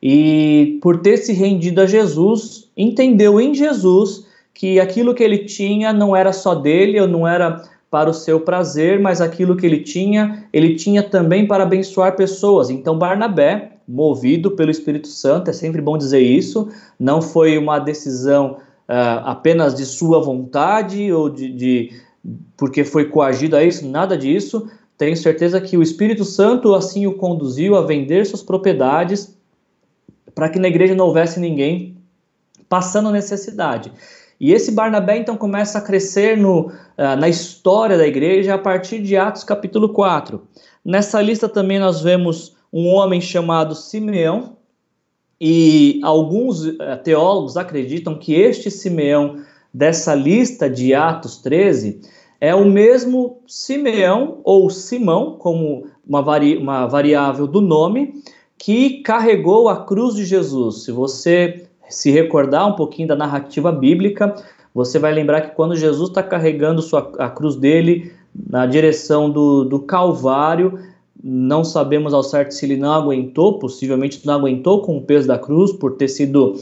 e 0.02 0.78
por 0.82 1.00
ter 1.00 1.18
se 1.18 1.32
rendido 1.32 1.80
a 1.80 1.86
Jesus, 1.86 2.68
entendeu 2.76 3.40
em 3.40 3.54
Jesus 3.54 4.26
que 4.52 4.80
aquilo 4.80 5.14
que 5.14 5.22
ele 5.22 5.38
tinha 5.38 5.92
não 5.92 6.14
era 6.16 6.32
só 6.32 6.54
dele, 6.54 7.00
ou 7.00 7.06
não 7.06 7.26
era 7.26 7.62
para 7.90 8.08
o 8.08 8.14
seu 8.14 8.40
prazer, 8.40 9.00
mas 9.00 9.20
aquilo 9.20 9.56
que 9.56 9.66
ele 9.66 9.80
tinha, 9.80 10.44
ele 10.52 10.76
tinha 10.76 11.02
também 11.02 11.46
para 11.46 11.64
abençoar 11.64 12.16
pessoas. 12.16 12.70
Então 12.70 12.96
Barnabé, 12.96 13.72
movido 13.86 14.52
pelo 14.52 14.70
Espírito 14.70 15.08
Santo, 15.08 15.50
é 15.50 15.52
sempre 15.52 15.82
bom 15.82 15.98
dizer 15.98 16.20
isso, 16.20 16.68
não 16.98 17.20
foi 17.20 17.58
uma 17.58 17.78
decisão 17.78 18.58
uh, 18.88 19.24
apenas 19.24 19.74
de 19.74 19.84
sua 19.84 20.22
vontade 20.22 21.12
ou 21.12 21.28
de, 21.28 21.52
de 21.52 21.90
porque 22.56 22.84
foi 22.84 23.06
coagido 23.06 23.56
a 23.56 23.64
isso, 23.64 23.86
nada 23.86 24.16
disso. 24.16 24.68
Tenho 24.96 25.16
certeza 25.16 25.60
que 25.60 25.76
o 25.76 25.82
Espírito 25.82 26.24
Santo 26.24 26.74
assim 26.74 27.06
o 27.06 27.14
conduziu 27.14 27.76
a 27.76 27.82
vender 27.82 28.26
suas 28.26 28.42
propriedades 28.42 29.36
para 30.34 30.48
que 30.48 30.58
na 30.58 30.68
igreja 30.68 30.94
não 30.94 31.06
houvesse 31.06 31.40
ninguém 31.40 31.96
passando 32.68 33.10
necessidade. 33.10 33.92
E 34.38 34.52
esse 34.52 34.72
Barnabé 34.72 35.18
então 35.18 35.36
começa 35.36 35.78
a 35.78 35.82
crescer 35.82 36.36
no, 36.36 36.68
uh, 36.68 36.72
na 37.18 37.28
história 37.28 37.98
da 37.98 38.06
igreja 38.06 38.54
a 38.54 38.58
partir 38.58 39.02
de 39.02 39.16
Atos 39.16 39.44
capítulo 39.44 39.90
4. 39.90 40.42
Nessa 40.84 41.20
lista 41.20 41.48
também 41.48 41.78
nós 41.78 42.00
vemos 42.00 42.56
um 42.72 42.86
homem 42.88 43.20
chamado 43.20 43.74
Simeão, 43.74 44.56
e 45.40 46.00
alguns 46.02 46.66
uh, 46.66 46.76
teólogos 47.02 47.56
acreditam 47.56 48.18
que 48.18 48.34
este 48.34 48.70
Simeão 48.70 49.42
dessa 49.72 50.14
lista 50.14 50.68
de 50.68 50.94
Atos 50.94 51.38
13 51.38 52.00
é 52.40 52.54
o 52.54 52.64
mesmo 52.64 53.38
Simeão 53.46 54.38
ou 54.42 54.70
Simão, 54.70 55.36
como 55.38 55.86
uma, 56.06 56.22
vari, 56.22 56.56
uma 56.56 56.86
variável 56.86 57.46
do 57.46 57.60
nome, 57.60 58.22
que 58.56 59.02
carregou 59.02 59.68
a 59.68 59.84
cruz 59.84 60.14
de 60.14 60.24
Jesus. 60.24 60.84
Se 60.84 60.92
você 60.92 61.66
se 61.88 62.10
recordar 62.10 62.66
um 62.66 62.76
pouquinho 62.76 63.08
da 63.08 63.16
narrativa 63.16 63.70
bíblica, 63.70 64.34
você 64.74 64.98
vai 64.98 65.12
lembrar 65.12 65.42
que 65.42 65.54
quando 65.54 65.76
Jesus 65.76 66.08
está 66.08 66.22
carregando 66.22 66.80
sua, 66.80 67.12
a 67.18 67.28
cruz 67.28 67.56
dele 67.56 68.12
na 68.48 68.64
direção 68.64 69.28
do, 69.28 69.64
do 69.64 69.80
Calvário, 69.80 70.78
não 71.22 71.62
sabemos 71.62 72.14
ao 72.14 72.22
certo 72.22 72.52
se 72.52 72.64
ele 72.64 72.76
não 72.76 72.92
aguentou, 72.92 73.58
possivelmente 73.58 74.24
não 74.24 74.34
aguentou 74.34 74.80
com 74.82 74.96
o 74.96 75.02
peso 75.02 75.28
da 75.28 75.38
cruz 75.38 75.72
por 75.72 75.96
ter 75.96 76.08
sido 76.08 76.54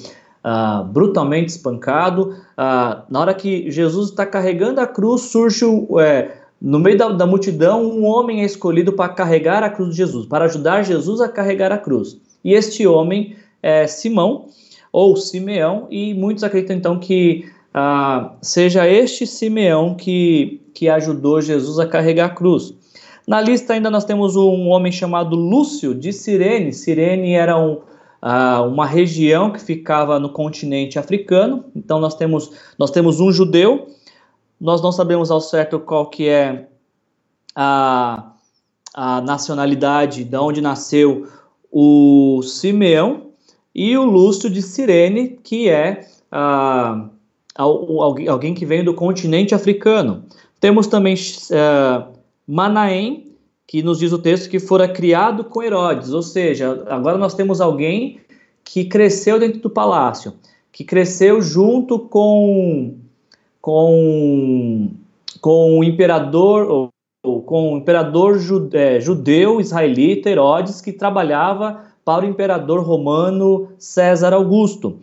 uh, 0.49 0.85
brutalmente 0.85 1.50
espancado. 1.50 2.35
Uh, 2.57 3.02
na 3.11 3.21
hora 3.21 3.35
que 3.35 3.71
Jesus 3.71 4.09
está 4.11 4.25
carregando 4.25 4.81
a 4.81 4.87
cruz, 4.87 5.23
surge 5.23 5.64
é, 6.00 6.33
no 6.61 6.78
meio 6.78 6.97
da, 6.97 7.09
da 7.11 7.26
multidão 7.26 7.85
um 7.85 8.05
homem 8.07 8.40
é 8.40 8.45
escolhido 8.45 8.93
para 8.93 9.12
carregar 9.12 9.62
a 9.62 9.69
cruz 9.69 9.90
de 9.90 9.97
Jesus, 9.97 10.26
para 10.26 10.47
ajudar 10.47 10.83
Jesus 10.83 11.21
a 11.21 11.28
carregar 11.28 11.71
a 11.71 11.78
cruz. 11.78 12.19
E 12.43 12.55
este 12.55 12.87
homem 12.87 13.37
é 13.62 13.87
Simão, 13.87 14.47
ou 14.90 15.17
Simeão, 15.17 15.87
e 15.90 16.14
muitos 16.14 16.43
acreditam 16.43 16.76
então 16.76 16.99
que 16.99 17.45
ah, 17.75 18.33
seja 18.40 18.88
este 18.88 19.26
Simeão 19.26 19.95
que, 19.95 20.62
que 20.73 20.88
ajudou 20.88 21.40
Jesus 21.40 21.78
a 21.78 21.87
carregar 21.87 22.26
a 22.26 22.31
cruz. 22.31 22.75
Na 23.26 23.40
lista 23.43 23.75
ainda 23.75 23.90
nós 23.90 24.07
temos 24.07 24.37
um 24.37 24.69
homem 24.69 24.90
chamado 24.90 25.37
Lúcio 25.37 25.95
de 25.95 26.12
Cirene. 26.12 26.73
Cirene 26.73 27.35
era 27.35 27.59
um, 27.59 27.81
uh, 28.23 28.67
uma 28.67 28.87
região 28.87 29.51
que 29.53 29.61
ficava 29.61 30.19
no 30.19 30.31
continente 30.31 30.99
africano. 30.99 31.65
Então 31.75 32.01
nós 32.01 32.15
temos, 32.15 32.53
nós 32.79 32.91
temos 32.91 33.21
um 33.21 33.31
judeu, 33.31 33.89
nós 34.61 34.83
não 34.83 34.93
sabemos 34.93 35.31
ao 35.31 35.41
certo 35.41 35.79
qual 35.79 36.07
que 36.07 36.29
é 36.29 36.69
a, 37.55 38.33
a 38.95 39.21
nacionalidade 39.21 40.25
de 40.25 40.37
onde 40.37 40.61
nasceu 40.61 41.27
o 41.71 42.41
Simeão, 42.43 43.29
e 43.75 43.97
o 43.97 44.05
Lúcio 44.05 44.51
de 44.51 44.61
Cirene, 44.61 45.39
que 45.41 45.69
é 45.69 46.05
uh, 46.33 47.09
alguém 47.55 48.53
que 48.53 48.67
vem 48.67 48.83
do 48.83 48.93
continente 48.93 49.55
africano. 49.55 50.25
Temos 50.59 50.89
também 50.89 51.15
uh, 51.15 52.13
Manaém, 52.45 53.27
que 53.69 53.83
nos 53.83 53.99
diz 53.99 54.13
o 54.13 54.19
texto 54.19 54.49
que 54.49 54.59
fora 54.59 54.89
criado 54.89 55.45
com 55.45 55.63
Herodes, 55.63 56.15
ou 56.15 56.23
seja, 56.23 56.87
agora 56.89 57.19
nós 57.19 57.35
temos 57.35 57.61
alguém 57.61 58.19
que 58.65 58.87
cresceu 58.87 59.39
dentro 59.39 59.61
do 59.61 59.69
palácio, 59.69 60.33
que 60.73 60.83
cresceu 60.83 61.43
junto 61.43 61.99
com 61.99 62.95
com 63.61 64.91
com 65.43 65.79
o 65.79 65.85
imperador 65.85 66.67
ou, 66.69 66.89
ou 67.23 67.43
com 67.43 67.75
o 67.75 67.77
imperador 67.77 68.39
jude, 68.39 68.75
é, 68.75 68.99
judeu 69.01 69.61
israelita 69.61 70.31
Herodes 70.31 70.81
que 70.81 70.93
trabalhava 70.93 71.85
para 72.07 72.25
o 72.25 72.29
imperador 72.29 72.83
romano 72.83 73.69
César 73.79 74.33
Augusto. 74.33 74.99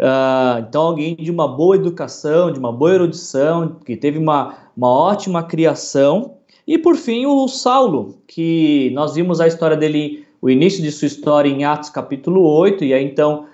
Uh, 0.00 0.64
então, 0.66 0.82
alguém 0.82 1.14
de 1.14 1.30
uma 1.30 1.46
boa 1.46 1.76
educação, 1.76 2.50
de 2.50 2.58
uma 2.58 2.72
boa 2.72 2.94
erudição, 2.94 3.76
que 3.84 3.96
teve 3.96 4.18
uma, 4.18 4.56
uma 4.76 4.88
ótima 4.88 5.42
criação. 5.42 6.39
E 6.66 6.78
por 6.78 6.96
fim, 6.96 7.26
o 7.26 7.48
Saulo, 7.48 8.18
que 8.26 8.90
nós 8.94 9.14
vimos 9.14 9.40
a 9.40 9.46
história 9.46 9.76
dele, 9.76 10.24
o 10.40 10.48
início 10.48 10.82
de 10.82 10.92
sua 10.92 11.06
história 11.06 11.48
em 11.48 11.64
Atos 11.64 11.90
capítulo 11.90 12.42
8, 12.42 12.84
e 12.84 12.94
aí 12.94 13.04
então 13.04 13.46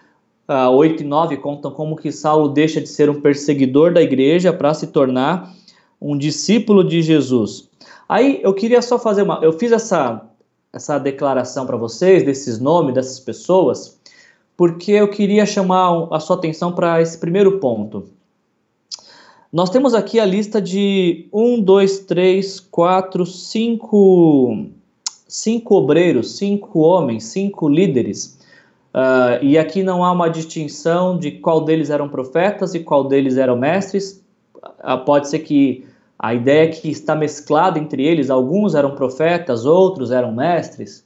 uh, 0.49 0.53
ah, 0.53 0.71
8 0.71 1.03
e 1.03 1.07
9 1.07 1.37
contam 1.39 1.71
como 1.71 1.97
que 1.97 2.13
Saulo 2.13 2.49
deixa 2.49 2.81
de 2.81 2.89
ser 2.89 3.09
um 3.11 3.21
perseguidor 3.21 3.93
da 3.93 4.03
igreja 4.03 4.53
para 4.53 4.75
se 4.75 4.89
tornar 4.89 5.53
um 6.01 6.17
discípulo 6.17 6.85
de 6.85 7.03
Jesus. 7.03 7.69
Aí 8.09 8.41
eu 8.43 8.55
queria 8.55 8.83
só 8.83 8.99
fazer 8.99 9.23
uma. 9.23 9.41
Eu 9.43 9.53
fiz 9.53 9.73
essa, 9.73 10.23
essa 10.73 10.99
declaração 10.99 11.67
para 11.67 11.77
vocês, 11.77 12.25
desses 12.25 12.59
nomes, 12.61 12.95
dessas 12.95 13.19
pessoas, 13.19 13.99
porque 14.57 14.93
eu 14.93 15.09
queria 15.09 15.45
chamar 15.45 16.09
a 16.11 16.21
sua 16.21 16.37
atenção 16.37 16.73
para 16.73 17.01
esse 17.01 17.19
primeiro 17.19 17.59
ponto. 17.59 18.16
Nós 19.53 19.71
temos 19.71 19.95
aqui 19.95 20.19
a 20.19 20.25
lista 20.25 20.61
de 20.61 21.29
um, 21.33 21.61
dois, 21.61 22.01
três, 22.01 22.59
quatro, 22.59 23.25
cinco, 23.25 24.67
cinco 25.29 25.77
obreiros, 25.77 26.37
cinco 26.37 26.81
homens, 26.81 27.25
cinco 27.25 27.69
líderes. 27.69 28.39
Uh, 28.93 29.43
e 29.43 29.57
aqui 29.57 29.83
não 29.83 30.05
há 30.05 30.11
uma 30.11 30.29
distinção 30.29 31.19
de 31.19 31.31
qual 31.31 31.65
deles 31.65 31.91
eram 31.91 32.09
profetas 32.09 32.75
e 32.75 32.81
qual 32.81 33.05
deles 33.05 33.37
eram 33.37 33.57
mestres. 33.57 34.25
Uh, 34.63 35.05
pode 35.05 35.29
ser 35.29 35.41
que 35.41 35.87
a 36.19 36.35
ideia 36.35 36.65
é 36.65 36.69
que 36.69 36.91
está 36.91 37.15
mesclada 37.15 37.79
entre 37.79 38.05
eles, 38.05 38.31
alguns 38.31 38.75
eram 38.75 38.97
profetas, 38.97 39.65
outros 39.65 40.11
eram 40.11 40.33
mestres. 40.33 41.05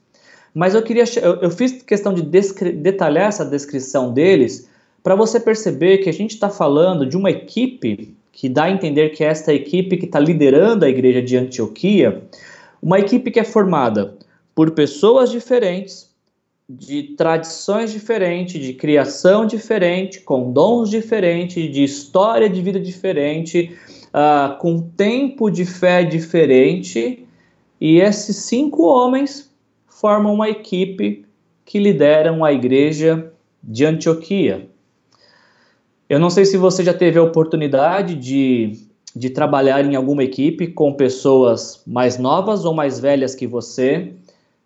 Mas 0.55 0.75
eu 0.75 0.83
queria, 0.83 1.05
eu, 1.21 1.37
eu 1.43 1.51
fiz 1.51 1.83
questão 1.83 2.15
de 2.15 2.23
detalhar 2.23 3.29
essa 3.29 3.45
descrição 3.45 4.13
deles 4.13 4.69
para 5.03 5.15
você 5.15 5.39
perceber 5.39 5.99
que 5.99 6.09
a 6.09 6.13
gente 6.13 6.33
está 6.33 6.49
falando 6.49 7.05
de 7.05 7.17
uma 7.17 7.31
equipe 7.31 8.17
que 8.41 8.49
dá 8.49 8.65
a 8.65 8.71
entender 8.71 9.11
que 9.11 9.23
esta 9.23 9.53
equipe 9.53 9.99
que 9.99 10.07
está 10.07 10.19
liderando 10.19 10.87
a 10.87 10.89
igreja 10.89 11.21
de 11.21 11.37
Antioquia, 11.37 12.23
uma 12.81 12.99
equipe 12.99 13.31
que 13.31 13.39
é 13.39 13.45
formada 13.45 14.17
por 14.55 14.71
pessoas 14.71 15.31
diferentes, 15.31 16.09
de 16.67 17.03
tradições 17.19 17.93
diferentes, 17.93 18.59
de 18.59 18.73
criação 18.73 19.45
diferente, 19.45 20.21
com 20.21 20.51
dons 20.51 20.89
diferentes, 20.89 21.71
de 21.71 21.85
história 21.85 22.49
de 22.49 22.63
vida 22.63 22.81
diferente, 22.81 23.77
uh, 24.07 24.57
com 24.59 24.81
tempo 24.81 25.51
de 25.51 25.67
fé 25.67 26.03
diferente, 26.03 27.27
e 27.79 28.01
esses 28.01 28.37
cinco 28.37 28.85
homens 28.85 29.55
formam 29.87 30.33
uma 30.33 30.49
equipe 30.49 31.27
que 31.63 31.79
lideram 31.79 32.43
a 32.43 32.51
igreja 32.55 33.31
de 33.63 33.85
Antioquia. 33.85 34.70
Eu 36.11 36.19
não 36.19 36.29
sei 36.29 36.45
se 36.45 36.57
você 36.57 36.83
já 36.83 36.93
teve 36.93 37.21
a 37.21 37.23
oportunidade 37.23 38.17
de, 38.17 38.73
de 39.15 39.31
trabalhar 39.31 39.85
em 39.85 39.95
alguma 39.95 40.25
equipe 40.25 40.67
com 40.67 40.93
pessoas 40.93 41.85
mais 41.87 42.19
novas 42.19 42.65
ou 42.65 42.75
mais 42.75 42.99
velhas 42.99 43.33
que 43.33 43.47
você, 43.47 44.13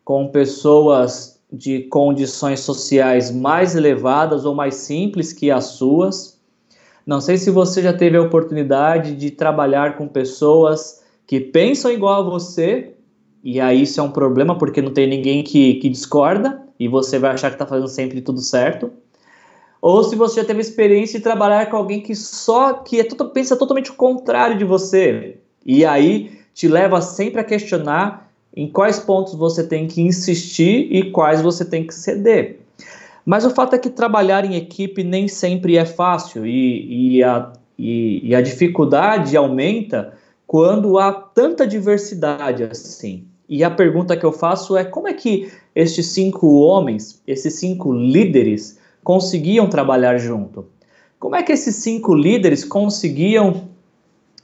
com 0.02 0.28
pessoas 0.28 1.38
de 1.52 1.80
condições 1.80 2.60
sociais 2.60 3.30
mais 3.30 3.76
elevadas 3.76 4.46
ou 4.46 4.54
mais 4.54 4.76
simples 4.76 5.34
que 5.34 5.50
as 5.50 5.64
suas. 5.66 6.40
Não 7.06 7.20
sei 7.20 7.36
se 7.36 7.50
você 7.50 7.82
já 7.82 7.92
teve 7.92 8.16
a 8.16 8.22
oportunidade 8.22 9.14
de 9.14 9.30
trabalhar 9.30 9.98
com 9.98 10.08
pessoas 10.08 11.04
que 11.26 11.38
pensam 11.40 11.90
igual 11.90 12.22
a 12.22 12.30
você 12.30 12.94
e 13.44 13.60
aí 13.60 13.82
isso 13.82 14.00
é 14.00 14.02
um 14.02 14.10
problema 14.10 14.56
porque 14.56 14.80
não 14.80 14.94
tem 14.94 15.06
ninguém 15.06 15.44
que, 15.44 15.74
que 15.74 15.90
discorda 15.90 16.62
e 16.80 16.88
você 16.88 17.18
vai 17.18 17.32
achar 17.32 17.50
que 17.50 17.56
está 17.56 17.66
fazendo 17.66 17.88
sempre 17.88 18.22
tudo 18.22 18.40
certo. 18.40 18.90
Ou 19.84 20.02
se 20.02 20.16
você 20.16 20.40
já 20.40 20.46
teve 20.46 20.62
experiência 20.62 21.18
de 21.18 21.22
trabalhar 21.22 21.68
com 21.68 21.76
alguém 21.76 22.00
que 22.00 22.14
só 22.14 22.72
que 22.72 23.00
é 23.00 23.04
todo, 23.04 23.28
pensa 23.28 23.54
totalmente 23.54 23.90
o 23.90 23.94
contrário 23.94 24.56
de 24.56 24.64
você. 24.64 25.36
E 25.62 25.84
aí 25.84 26.38
te 26.54 26.66
leva 26.66 27.02
sempre 27.02 27.38
a 27.38 27.44
questionar 27.44 28.32
em 28.56 28.66
quais 28.66 28.98
pontos 28.98 29.34
você 29.34 29.62
tem 29.62 29.86
que 29.86 30.00
insistir 30.00 30.88
e 30.90 31.10
quais 31.10 31.42
você 31.42 31.66
tem 31.66 31.86
que 31.86 31.92
ceder. 31.92 32.60
Mas 33.26 33.44
o 33.44 33.50
fato 33.50 33.74
é 33.76 33.78
que 33.78 33.90
trabalhar 33.90 34.46
em 34.46 34.54
equipe 34.54 35.04
nem 35.04 35.28
sempre 35.28 35.76
é 35.76 35.84
fácil 35.84 36.46
e, 36.46 37.16
e, 37.18 37.22
a, 37.22 37.52
e, 37.78 38.30
e 38.30 38.34
a 38.34 38.40
dificuldade 38.40 39.36
aumenta 39.36 40.14
quando 40.46 40.98
há 40.98 41.12
tanta 41.12 41.66
diversidade 41.66 42.64
assim. 42.64 43.26
E 43.46 43.62
a 43.62 43.70
pergunta 43.70 44.16
que 44.16 44.24
eu 44.24 44.32
faço 44.32 44.78
é 44.78 44.84
como 44.84 45.08
é 45.08 45.12
que 45.12 45.52
estes 45.76 46.06
cinco 46.06 46.60
homens, 46.60 47.20
esses 47.26 47.52
cinco 47.56 47.92
líderes, 47.92 48.82
conseguiam 49.04 49.68
trabalhar 49.68 50.18
junto? 50.18 50.66
Como 51.20 51.36
é 51.36 51.42
que 51.42 51.52
esses 51.52 51.76
cinco 51.76 52.14
líderes 52.14 52.64
conseguiam 52.64 53.68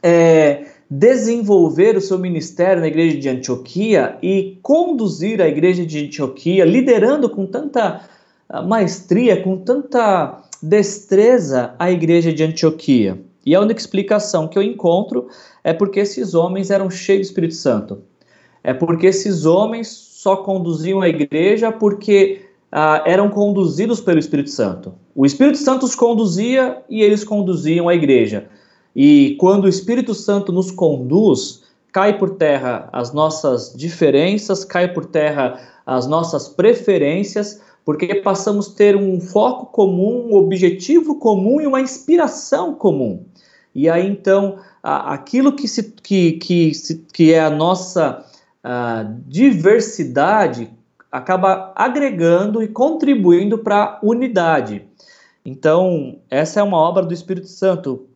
é, 0.03 0.67
desenvolver 0.89 1.97
o 1.97 2.01
seu 2.01 2.19
ministério 2.19 2.81
na 2.81 2.87
igreja 2.87 3.19
de 3.19 3.29
Antioquia 3.29 4.17
e 4.23 4.59
conduzir 4.63 5.43
a 5.43 5.49
igreja 5.49 5.85
de 5.85 6.07
Antioquia, 6.07 6.65
liderando 6.65 7.29
com 7.29 7.45
tanta 7.45 8.03
ah, 8.49 8.63
maestria, 8.63 9.43
com 9.43 9.57
tanta 9.57 10.43
destreza 10.63 11.75
a 11.79 11.91
igreja 11.91 12.33
de 12.33 12.45
Antioquia? 12.45 13.19
E 13.45 13.55
a 13.55 13.61
única 13.61 13.81
explicação 13.81 14.47
que 14.47 14.59
eu 14.59 14.63
encontro 14.63 15.29
é 15.65 15.73
porque 15.73 15.99
esses 15.99 16.35
homens 16.35 16.71
eram 16.71 16.89
cheios 16.89 17.27
do 17.27 17.31
Espírito 17.31 17.55
Santo 17.55 18.03
é 18.63 18.73
porque 18.75 19.07
esses 19.07 19.45
homens 19.45 19.89
só 19.89 20.37
conduziam 20.37 21.01
a 21.01 21.09
igreja 21.09 21.73
porque 21.73 22.43
ah, 22.73 23.03
eram 23.05 23.29
conduzidos 23.29 24.01
pelo 24.01 24.19
Espírito 24.19 24.51
Santo. 24.51 24.95
O 25.15 25.27
Espírito 25.27 25.59
Santo 25.59 25.85
os 25.85 25.95
conduzia 25.95 26.79
e 26.89 27.03
eles 27.03 27.25
conduziam 27.25 27.89
a 27.89 27.95
igreja. 27.95 28.49
E 28.95 29.37
quando 29.39 29.65
o 29.65 29.69
Espírito 29.69 30.15
Santo 30.15 30.53
nos 30.53 30.71
conduz, 30.71 31.63
cai 31.93 32.19
por 32.19 32.31
terra 32.31 32.89
as 32.93 33.13
nossas 33.13 33.75
diferenças, 33.75 34.65
cai 34.65 34.93
por 34.93 35.05
terra 35.07 35.61
as 35.85 36.07
nossas 36.07 36.49
preferências, 36.49 37.61
porque 37.85 38.15
passamos 38.17 38.69
a 38.69 38.75
ter 38.75 38.97
um 38.97 39.21
foco 39.21 39.67
comum, 39.67 40.29
um 40.31 40.37
objetivo 40.37 41.17
comum 41.17 41.61
e 41.61 41.67
uma 41.67 41.81
inspiração 41.81 42.75
comum. 42.75 43.25
E 43.75 43.89
aí 43.89 44.07
então, 44.07 44.59
aquilo 44.83 45.53
que, 45.53 45.67
se, 45.67 45.95
que, 46.03 46.33
que, 46.33 46.73
que 47.13 47.33
é 47.33 47.41
a 47.41 47.51
nossa 47.51 48.25
a 48.63 49.07
diversidade 49.27 50.71
acaba 51.11 51.73
agregando 51.75 52.63
e 52.63 52.69
contribuindo 52.69 53.59
para 53.59 53.83
a 53.83 53.99
unidade. 54.03 54.87
Então, 55.45 56.19
essa 56.31 56.61
é 56.61 56.63
uma 56.63 56.79
obra 56.79 57.05
do 57.05 57.15
Espírito 57.15 57.49
Santo. 57.49 58.07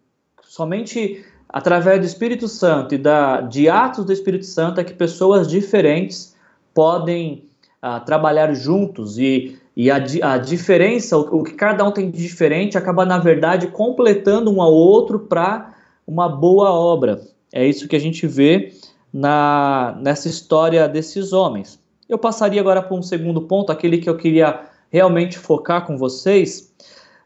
Somente 0.43 1.25
através 1.49 2.01
do 2.01 2.07
Espírito 2.07 2.49
Santo 2.49 2.95
e 2.95 2.99
da, 2.99 3.41
de 3.41 3.69
atos 3.69 4.05
do 4.05 4.13
Espírito 4.13 4.45
Santo 4.45 4.81
é 4.81 4.85
que 4.85 4.93
pessoas 4.93 5.49
diferentes 5.49 6.35
podem 6.75 7.49
uh, 7.83 8.05
trabalhar 8.05 8.53
juntos 8.55 9.19
e, 9.19 9.57
e 9.77 9.91
a, 9.91 9.97
a 10.23 10.39
diferença, 10.39 11.17
o, 11.17 11.41
o, 11.41 11.45
que 11.45 11.53
cada 11.53 11.85
um 11.85 11.93
tem 11.93 12.11
de 12.11 12.21
diferente, 12.21 12.77
acaba, 12.77 13.07
na 13.07 13.19
verdade, 13.19 13.69
completando 13.69 14.53
um 14.53 14.61
ao 14.61 14.73
outro 14.73 15.21
para 15.21 15.75
uma 16.07 16.29
boa 16.29 16.73
obra. 16.73 17.21
É 17.53 17.65
isso 17.65 17.87
que 17.87 17.95
a 17.95 18.01
gente 18.01 18.27
vê 18.27 18.73
na, 19.13 19.97
nessa 20.01 20.29
história 20.29 20.89
desses 20.89 21.33
homens. 21.33 21.81
Eu 22.09 22.19
passaria 22.19 22.61
agora 22.61 22.83
para 22.83 22.97
um 22.97 23.03
segundo 23.03 23.43
ponto, 23.43 23.73
aquele 23.73 23.99
que 23.99 24.09
eu 24.09 24.17
queria 24.17 24.61
realmente 24.90 25.38
focar 25.38 25.87
com 25.87 25.97
vocês, 25.97 26.73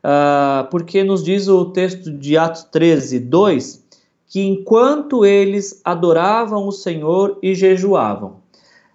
uh, 0.05 0.69
porque 0.71 1.05
nos 1.05 1.23
diz 1.23 1.49
o 1.49 1.67
texto 1.67 2.11
de 2.11 2.37
Atos 2.37 2.65
13, 2.65 3.21
2, 3.21 3.85
que 4.27 4.47
enquanto 4.47 5.25
eles 5.25 5.81
adoravam 5.85 6.67
o 6.67 6.73
Senhor 6.73 7.39
e 7.43 7.55
jejuavam. 7.55 8.41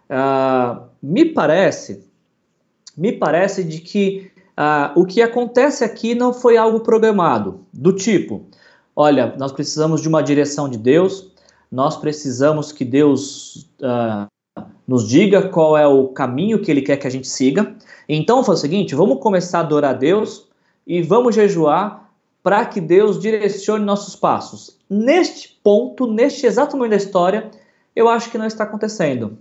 Uh, 0.10 0.84
me 1.02 1.26
parece, 1.26 2.06
me 2.96 3.12
parece 3.12 3.64
de 3.64 3.80
que 3.80 4.32
ah, 4.56 4.92
o 4.96 5.06
que 5.06 5.22
acontece 5.22 5.84
aqui 5.84 6.14
não 6.14 6.32
foi 6.32 6.58
algo 6.58 6.80
programado, 6.82 7.66
do 7.74 7.92
tipo, 7.92 8.46
olha, 8.96 9.36
nós 9.38 9.52
precisamos 9.52 10.02
de 10.02 10.08
uma 10.08 10.22
direção 10.22 10.70
de 10.70 10.78
Deus, 10.78 11.32
nós 11.72 11.98
precisamos 11.98 12.72
que 12.72 12.86
Deus 12.86 13.68
ah, 13.82 14.28
nos 14.88 15.08
diga 15.08 15.50
qual 15.50 15.78
é 15.78 15.88
o 15.88 16.08
caminho 16.10 16.62
que 16.62 16.70
Ele 16.70 16.82
quer 16.82 16.98
que 16.98 17.08
a 17.08 17.10
gente 17.10 17.28
siga. 17.28 17.76
Então, 18.08 18.44
foi 18.44 18.56
o 18.56 18.58
seguinte: 18.58 18.96
vamos 18.96 19.20
começar 19.20 19.60
a 19.60 19.62
adorar 19.62 19.96
a 19.96 19.98
Deus 19.98 20.48
e 20.86 21.02
vamos 21.02 21.36
jejuar 21.36 22.12
para 22.42 22.66
que 22.66 22.82
Deus 22.82 23.20
direcione 23.20 23.86
nossos 23.86 24.16
passos. 24.16 24.78
Neste 24.90 25.58
ponto, 25.64 26.06
neste 26.06 26.46
exato 26.46 26.76
momento 26.76 26.92
da 26.92 26.98
história, 26.98 27.50
eu 27.96 28.10
acho 28.10 28.30
que 28.30 28.38
não 28.38 28.46
está 28.46 28.66
acontecendo. 28.66 29.38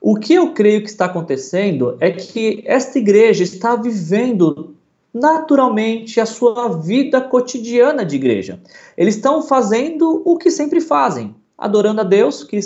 O 0.00 0.14
que 0.16 0.34
eu 0.34 0.52
creio 0.52 0.82
que 0.82 0.88
está 0.88 1.06
acontecendo 1.06 1.96
é 1.98 2.12
que 2.12 2.62
esta 2.64 2.98
igreja 2.98 3.42
está 3.42 3.74
vivendo 3.74 4.76
naturalmente 5.12 6.20
a 6.20 6.26
sua 6.26 6.68
vida 6.68 7.20
cotidiana 7.20 8.04
de 8.04 8.14
igreja. 8.14 8.60
Eles 8.96 9.16
estão 9.16 9.42
fazendo 9.42 10.22
o 10.24 10.36
que 10.36 10.52
sempre 10.52 10.80
fazem, 10.80 11.34
adorando 11.58 12.00
a 12.00 12.04
Deus, 12.04 12.44
que 12.44 12.60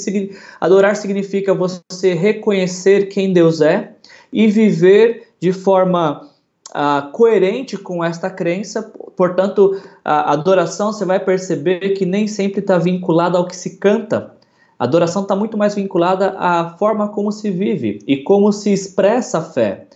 adorar 0.60 0.94
significa 0.96 1.54
você 1.54 2.12
reconhecer 2.12 3.06
quem 3.06 3.32
Deus 3.32 3.62
é 3.62 3.94
e 4.30 4.46
viver 4.46 5.28
de 5.40 5.52
forma 5.52 6.28
uh, 6.70 7.10
coerente 7.12 7.78
com 7.78 8.04
esta 8.04 8.28
crença. 8.28 8.92
Portanto, 9.16 9.80
a 10.04 10.32
adoração 10.32 10.92
você 10.92 11.04
vai 11.04 11.18
perceber 11.18 11.90
que 11.90 12.04
nem 12.04 12.26
sempre 12.26 12.60
está 12.60 12.76
vinculada 12.78 13.38
ao 13.38 13.46
que 13.46 13.56
se 13.56 13.78
canta. 13.78 14.34
A 14.78 14.84
adoração 14.84 15.22
está 15.22 15.34
muito 15.34 15.56
mais 15.56 15.74
vinculada 15.74 16.34
à 16.38 16.76
forma 16.76 17.08
como 17.08 17.32
se 17.32 17.50
vive 17.50 18.00
e 18.06 18.18
como 18.18 18.52
se 18.52 18.72
expressa 18.72 19.38
a 19.38 19.42
fé. 19.42 19.86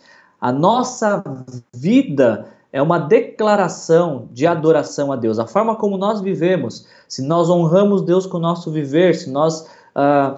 A 0.40 0.52
nossa 0.52 1.22
vida 1.74 2.46
é 2.76 2.82
uma 2.82 2.98
declaração 2.98 4.28
de 4.30 4.46
adoração 4.46 5.10
a 5.10 5.16
Deus. 5.16 5.38
A 5.38 5.46
forma 5.46 5.76
como 5.76 5.96
nós 5.96 6.20
vivemos, 6.20 6.86
se 7.08 7.22
nós 7.22 7.48
honramos 7.48 8.02
Deus 8.02 8.26
com 8.26 8.36
o 8.36 8.40
nosso 8.40 8.70
viver, 8.70 9.14
se 9.14 9.30
nós 9.30 9.66
ah, 9.94 10.36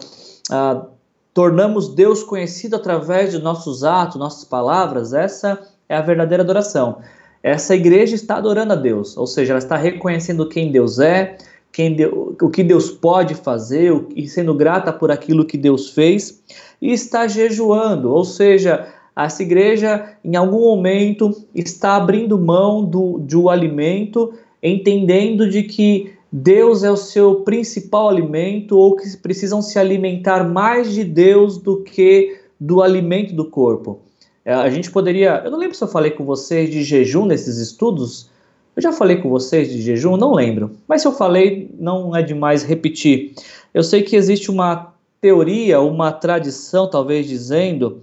ah, 0.48 0.86
tornamos 1.34 1.88
Deus 1.88 2.22
conhecido 2.22 2.76
através 2.76 3.32
de 3.32 3.40
nossos 3.40 3.82
atos, 3.82 4.14
nossas 4.14 4.44
palavras, 4.44 5.12
essa 5.12 5.58
é 5.88 5.96
a 5.96 6.00
verdadeira 6.00 6.44
adoração. 6.44 6.98
Essa 7.42 7.74
igreja 7.74 8.14
está 8.14 8.36
adorando 8.36 8.72
a 8.72 8.76
Deus, 8.76 9.16
ou 9.16 9.26
seja, 9.26 9.54
ela 9.54 9.58
está 9.58 9.76
reconhecendo 9.76 10.48
quem 10.48 10.70
Deus 10.70 11.00
é, 11.00 11.38
quem 11.72 11.96
Deus, 11.96 12.36
o 12.40 12.48
que 12.48 12.62
Deus 12.62 12.88
pode 12.88 13.34
fazer 13.34 13.92
e 14.14 14.28
sendo 14.28 14.54
grata 14.54 14.92
por 14.92 15.10
aquilo 15.10 15.44
que 15.44 15.58
Deus 15.58 15.90
fez, 15.90 16.40
e 16.80 16.92
está 16.92 17.26
jejuando, 17.26 18.12
ou 18.12 18.24
seja, 18.24 18.86
essa 19.26 19.42
igreja 19.42 20.16
em 20.24 20.36
algum 20.36 20.60
momento 20.60 21.34
está 21.54 21.96
abrindo 21.96 22.38
mão 22.38 22.84
do, 22.84 23.18
do 23.18 23.48
alimento, 23.48 24.32
entendendo 24.62 25.48
de 25.48 25.62
que 25.64 26.12
Deus 26.30 26.84
é 26.84 26.90
o 26.90 26.96
seu 26.96 27.36
principal 27.36 28.08
alimento 28.08 28.76
ou 28.76 28.94
que 28.96 29.16
precisam 29.16 29.62
se 29.62 29.78
alimentar 29.78 30.44
mais 30.44 30.92
de 30.92 31.02
Deus 31.02 31.58
do 31.58 31.82
que 31.82 32.38
do 32.60 32.82
alimento 32.82 33.34
do 33.34 33.46
corpo. 33.46 34.00
É, 34.44 34.52
a 34.52 34.68
gente 34.68 34.90
poderia. 34.90 35.42
Eu 35.44 35.50
não 35.50 35.58
lembro 35.58 35.76
se 35.76 35.82
eu 35.82 35.88
falei 35.88 36.10
com 36.10 36.24
vocês 36.24 36.70
de 36.70 36.82
jejum 36.82 37.26
nesses 37.26 37.58
estudos. 37.58 38.30
Eu 38.76 38.82
já 38.82 38.92
falei 38.92 39.16
com 39.16 39.28
vocês 39.28 39.68
de 39.68 39.80
jejum, 39.80 40.16
não 40.16 40.32
lembro. 40.32 40.70
Mas 40.86 41.02
se 41.02 41.08
eu 41.08 41.12
falei, 41.12 41.70
não 41.78 42.14
é 42.14 42.22
demais 42.22 42.62
repetir. 42.62 43.34
Eu 43.74 43.82
sei 43.82 44.02
que 44.02 44.14
existe 44.14 44.50
uma 44.50 44.94
teoria, 45.20 45.80
uma 45.80 46.12
tradição, 46.12 46.88
talvez 46.88 47.26
dizendo, 47.26 48.00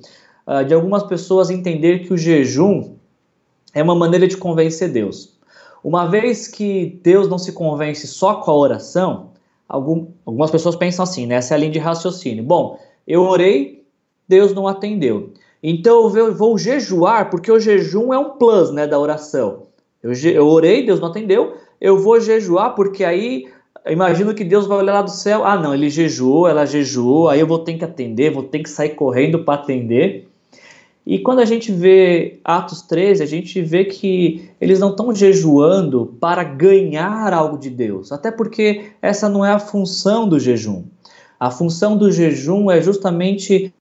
uh, 0.47 0.63
de 0.63 0.73
algumas 0.73 1.03
pessoas 1.03 1.49
entender 1.49 1.99
que 1.99 2.13
o 2.13 2.17
jejum 2.17 2.95
é 3.73 3.83
uma 3.83 3.95
maneira 3.95 4.27
de 4.27 4.37
convencer 4.37 4.91
Deus. 4.91 5.35
Uma 5.83 6.07
vez 6.07 6.47
que 6.47 6.99
Deus 7.03 7.27
não 7.27 7.37
se 7.37 7.51
convence 7.51 8.07
só 8.07 8.35
com 8.35 8.49
a 8.49 8.57
oração, 8.57 9.31
algum, 9.67 10.07
algumas 10.25 10.49
pessoas 10.49 10.75
pensam 10.75 11.03
assim, 11.03 11.27
né? 11.27 11.35
Essa 11.35 11.53
é 11.53 11.55
a 11.55 11.59
linha 11.59 11.71
de 11.71 11.79
raciocínio. 11.79 12.43
Bom, 12.43 12.79
eu 13.07 13.21
orei, 13.21 13.85
Deus 14.27 14.53
não 14.53 14.67
atendeu. 14.67 15.31
Então 15.61 16.15
eu 16.15 16.33
vou 16.33 16.57
jejuar, 16.57 17.29
porque 17.29 17.51
o 17.51 17.59
jejum 17.59 18.13
é 18.13 18.17
um 18.17 18.31
plus 18.31 18.71
né, 18.71 18.87
da 18.87 18.99
oração. 18.99 19.63
Eu, 20.01 20.13
eu 20.13 20.47
orei, 20.47 20.85
Deus 20.85 20.99
não 20.99 21.09
atendeu, 21.09 21.55
eu 21.81 21.99
vou 21.99 22.19
jejuar, 22.19 22.75
porque 22.75 23.03
aí 23.03 23.47
imagino 23.87 24.33
que 24.33 24.43
Deus 24.43 24.67
vai 24.67 24.77
olhar 24.77 24.93
lá 24.93 25.01
do 25.01 25.11
céu. 25.11 25.43
Ah, 25.45 25.57
não, 25.57 25.73
ele 25.73 25.89
jejuou, 25.89 26.47
ela 26.47 26.65
jejuou, 26.65 27.29
aí 27.29 27.39
eu 27.39 27.47
vou 27.47 27.59
ter 27.59 27.73
que 27.75 27.85
atender, 27.85 28.31
vou 28.31 28.43
ter 28.43 28.59
que 28.59 28.69
sair 28.69 28.89
correndo 28.89 29.43
para 29.43 29.59
atender. 29.59 30.24
E 31.05 31.19
quando 31.19 31.39
a 31.39 31.45
gente 31.45 31.71
vê 31.71 32.39
Atos 32.43 32.81
13, 32.81 33.21
a 33.21 33.27
gente 33.27 33.61
vê 33.61 33.85
que 33.85 34.49
eles 34.59 34.79
não 34.79 34.89
estão 34.89 35.13
jejuando 35.13 36.17
para 36.19 36.43
ganhar 36.43 37.31
algo 37.31 37.59
de 37.59 37.69
Deus, 37.69 38.11
até 38.11 38.31
porque 38.31 38.85
essa 39.01 39.29
não 39.29 39.45
é 39.45 39.51
a 39.51 39.59
função 39.59 40.27
do 40.27 40.39
jejum. 40.39 40.83
A 41.39 41.51
função 41.51 41.95
do 41.95 42.11
jejum 42.11 42.71
é 42.71 42.81
justamente 42.81 43.71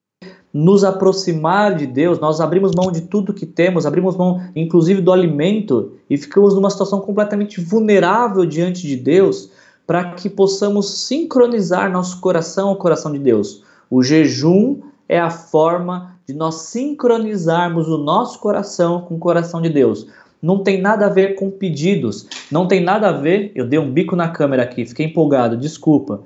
nos 0.53 0.85
aproximar 0.85 1.75
de 1.75 1.87
Deus, 1.87 2.21
nós 2.21 2.41
abrimos 2.41 2.73
mão 2.77 2.93
de 2.93 3.01
tudo 3.01 3.35
que 3.35 3.47
temos, 3.47 3.87
abrimos 3.87 4.17
mão 4.17 4.41
inclusive 4.55 5.01
do 5.01 5.11
alimento 5.11 5.95
e 6.09 6.17
ficamos 6.17 6.55
numa 6.55 6.71
situação 6.71 7.01
completamente 7.01 7.61
vulnerável 7.61 8.45
diante 8.47 8.87
de 8.87 8.97
Deus 8.97 9.51
para 9.85 10.13
que 10.13 10.31
possamos 10.31 11.07
sincronizar 11.07 11.91
nosso 11.91 12.21
coração 12.21 12.69
ao 12.69 12.77
coração 12.77 13.13
de 13.13 13.19
Deus. 13.19 13.65
O 13.91 14.03
jejum 14.03 14.81
é 15.09 15.19
a 15.19 15.29
forma 15.29 16.14
de 16.27 16.35
nós 16.35 16.55
sincronizarmos 16.67 17.89
o 17.89 17.99
nosso 17.99 18.39
coração 18.39 19.03
com 19.03 19.15
o 19.15 19.19
coração 19.19 19.61
de 19.61 19.69
Deus. 19.69 20.07
Não 20.43 20.63
tem 20.63 20.81
nada 20.81 21.07
a 21.07 21.11
ver 21.11 21.35
com 21.35 21.51
pedidos, 21.51 22.27
não 22.51 22.69
tem 22.69 22.83
nada 22.83 23.09
a 23.09 23.13
ver. 23.13 23.53
Eu 23.55 23.67
dei 23.67 23.79
um 23.79 23.91
bico 23.91 24.15
na 24.15 24.29
câmera 24.29 24.63
aqui, 24.63 24.85
fiquei 24.85 25.07
empolgado, 25.07 25.57
desculpa 25.57 26.23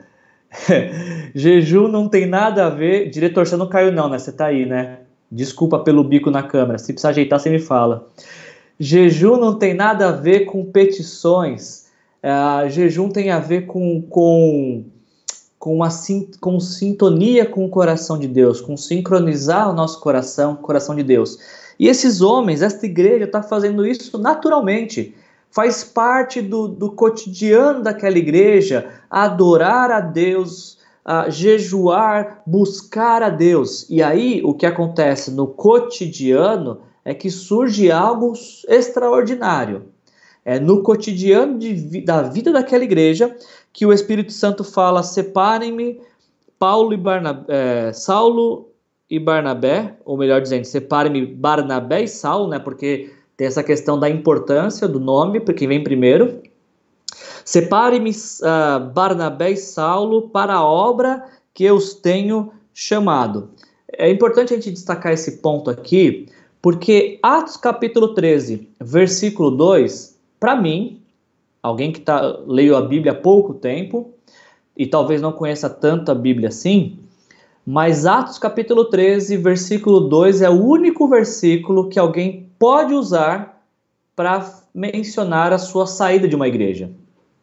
Jejum 1.34 1.88
não 1.88 2.08
tem 2.08 2.26
nada 2.26 2.66
a 2.66 2.70
ver. 2.70 3.10
Diretor, 3.10 3.46
você 3.46 3.56
não 3.56 3.68
caiu, 3.68 3.92
não, 3.92 4.08
né? 4.08 4.18
Você 4.18 4.32
tá 4.32 4.46
aí, 4.46 4.66
né? 4.66 5.00
Desculpa 5.30 5.78
pelo 5.80 6.02
bico 6.02 6.30
na 6.30 6.42
câmera. 6.42 6.78
Se 6.78 6.92
precisar 6.92 7.10
ajeitar, 7.10 7.38
você 7.38 7.50
me 7.50 7.58
fala. 7.58 8.08
Jejum 8.78 9.36
não 9.36 9.58
tem 9.58 9.74
nada 9.74 10.08
a 10.08 10.12
ver 10.12 10.40
com 10.40 10.64
petições. 10.64 11.88
Uh, 12.22 12.68
jejum 12.68 13.08
tem 13.08 13.30
a 13.30 13.38
ver 13.38 13.66
com, 13.66 14.02
com, 14.02 14.84
com, 15.58 15.74
uma, 15.74 15.88
com 16.40 16.60
sintonia 16.60 17.44
com 17.44 17.64
o 17.64 17.68
coração 17.68 18.18
de 18.18 18.28
Deus, 18.28 18.60
com 18.60 18.76
sincronizar 18.76 19.70
o 19.70 19.74
nosso 19.74 20.00
coração 20.00 20.54
com 20.54 20.62
o 20.62 20.66
coração 20.66 20.94
de 20.94 21.02
Deus. 21.02 21.38
E 21.78 21.88
esses 21.88 22.20
homens, 22.20 22.62
esta 22.62 22.86
igreja, 22.86 23.24
está 23.24 23.42
fazendo 23.42 23.86
isso 23.86 24.18
naturalmente 24.18 25.14
faz 25.50 25.82
parte 25.82 26.40
do, 26.42 26.68
do 26.68 26.92
cotidiano 26.92 27.82
daquela 27.82 28.18
igreja 28.18 28.90
adorar 29.10 29.90
a 29.90 30.00
Deus, 30.00 30.78
a 31.04 31.30
jejuar, 31.30 32.42
buscar 32.46 33.22
a 33.22 33.30
Deus. 33.30 33.86
E 33.88 34.02
aí 34.02 34.42
o 34.44 34.54
que 34.54 34.66
acontece 34.66 35.30
no 35.30 35.46
cotidiano 35.46 36.80
é 37.04 37.14
que 37.14 37.30
surge 37.30 37.90
algo 37.90 38.34
extraordinário. 38.68 39.86
É 40.48 40.58
no 40.58 40.82
cotidiano 40.82 41.58
de, 41.58 42.00
da 42.00 42.22
vida 42.22 42.50
daquela 42.50 42.82
igreja 42.82 43.36
que 43.70 43.84
o 43.84 43.92
Espírito 43.92 44.32
Santo 44.32 44.64
fala: 44.64 45.02
separem-me 45.02 46.00
Paulo 46.58 46.94
e 46.94 46.96
Barnabé, 46.96 47.44
é, 47.48 47.92
Saulo 47.92 48.70
e 49.10 49.18
Barnabé, 49.18 49.98
ou 50.06 50.16
melhor 50.16 50.40
dizendo, 50.40 50.64
separem-me 50.64 51.26
Barnabé 51.26 52.04
e 52.04 52.08
Saulo, 52.08 52.48
né? 52.48 52.58
Porque 52.58 53.10
tem 53.36 53.46
essa 53.46 53.62
questão 53.62 54.00
da 54.00 54.08
importância 54.08 54.88
do 54.88 54.98
nome, 54.98 55.38
porque 55.38 55.66
vem 55.66 55.84
primeiro. 55.84 56.40
Separe-me 57.44 58.10
uh, 58.10 58.90
Barnabé 58.94 59.50
e 59.50 59.56
Saulo 59.58 60.30
para 60.30 60.54
a 60.54 60.64
obra 60.64 61.26
que 61.52 61.64
eu 61.64 61.74
os 61.76 61.92
tenho 61.92 62.52
chamado. 62.72 63.50
É 63.92 64.10
importante 64.10 64.54
a 64.54 64.56
gente 64.56 64.70
destacar 64.70 65.12
esse 65.12 65.42
ponto 65.42 65.68
aqui, 65.68 66.26
porque 66.62 67.18
Atos 67.22 67.58
capítulo 67.58 68.14
13, 68.14 68.66
versículo 68.80 69.50
2, 69.50 70.17
para 70.38 70.56
mim, 70.56 71.02
alguém 71.62 71.92
que 71.92 72.00
tá, 72.00 72.40
leio 72.46 72.76
a 72.76 72.82
Bíblia 72.82 73.12
há 73.12 73.14
pouco 73.14 73.54
tempo, 73.54 74.12
e 74.76 74.86
talvez 74.86 75.20
não 75.20 75.32
conheça 75.32 75.68
tanto 75.68 76.10
a 76.10 76.14
Bíblia 76.14 76.48
assim, 76.48 76.98
mas 77.66 78.06
Atos 78.06 78.38
capítulo 78.38 78.86
13, 78.86 79.36
versículo 79.36 80.00
2 80.00 80.40
é 80.40 80.48
o 80.48 80.64
único 80.64 81.06
versículo 81.08 81.88
que 81.88 81.98
alguém 81.98 82.48
pode 82.58 82.94
usar 82.94 83.62
para 84.16 84.50
mencionar 84.74 85.52
a 85.52 85.58
sua 85.58 85.86
saída 85.86 86.26
de 86.26 86.34
uma 86.34 86.48
igreja. 86.48 86.90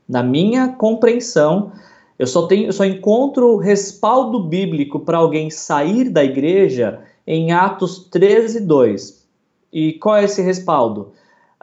Na 0.07 0.23
minha 0.23 0.69
compreensão, 0.69 1.71
eu 2.17 2.25
só 2.25 2.47
tenho, 2.47 2.67
eu 2.67 2.73
só 2.73 2.85
encontro 2.85 3.57
respaldo 3.57 4.39
bíblico 4.39 4.99
para 4.99 5.17
alguém 5.17 5.49
sair 5.49 6.09
da 6.09 6.23
igreja 6.23 7.01
em 7.27 7.51
Atos 7.51 8.07
13, 8.09 8.61
2. 8.61 9.27
E 9.71 9.93
qual 9.93 10.15
é 10.15 10.23
esse 10.23 10.41
respaldo? 10.41 11.11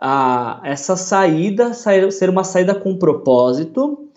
Ah, 0.04 0.60
essa 0.64 0.96
saída 0.96 1.72
ser 1.72 2.28
uma 2.28 2.42
saída 2.42 2.74
com 2.74 2.96
propósito, 2.96 4.08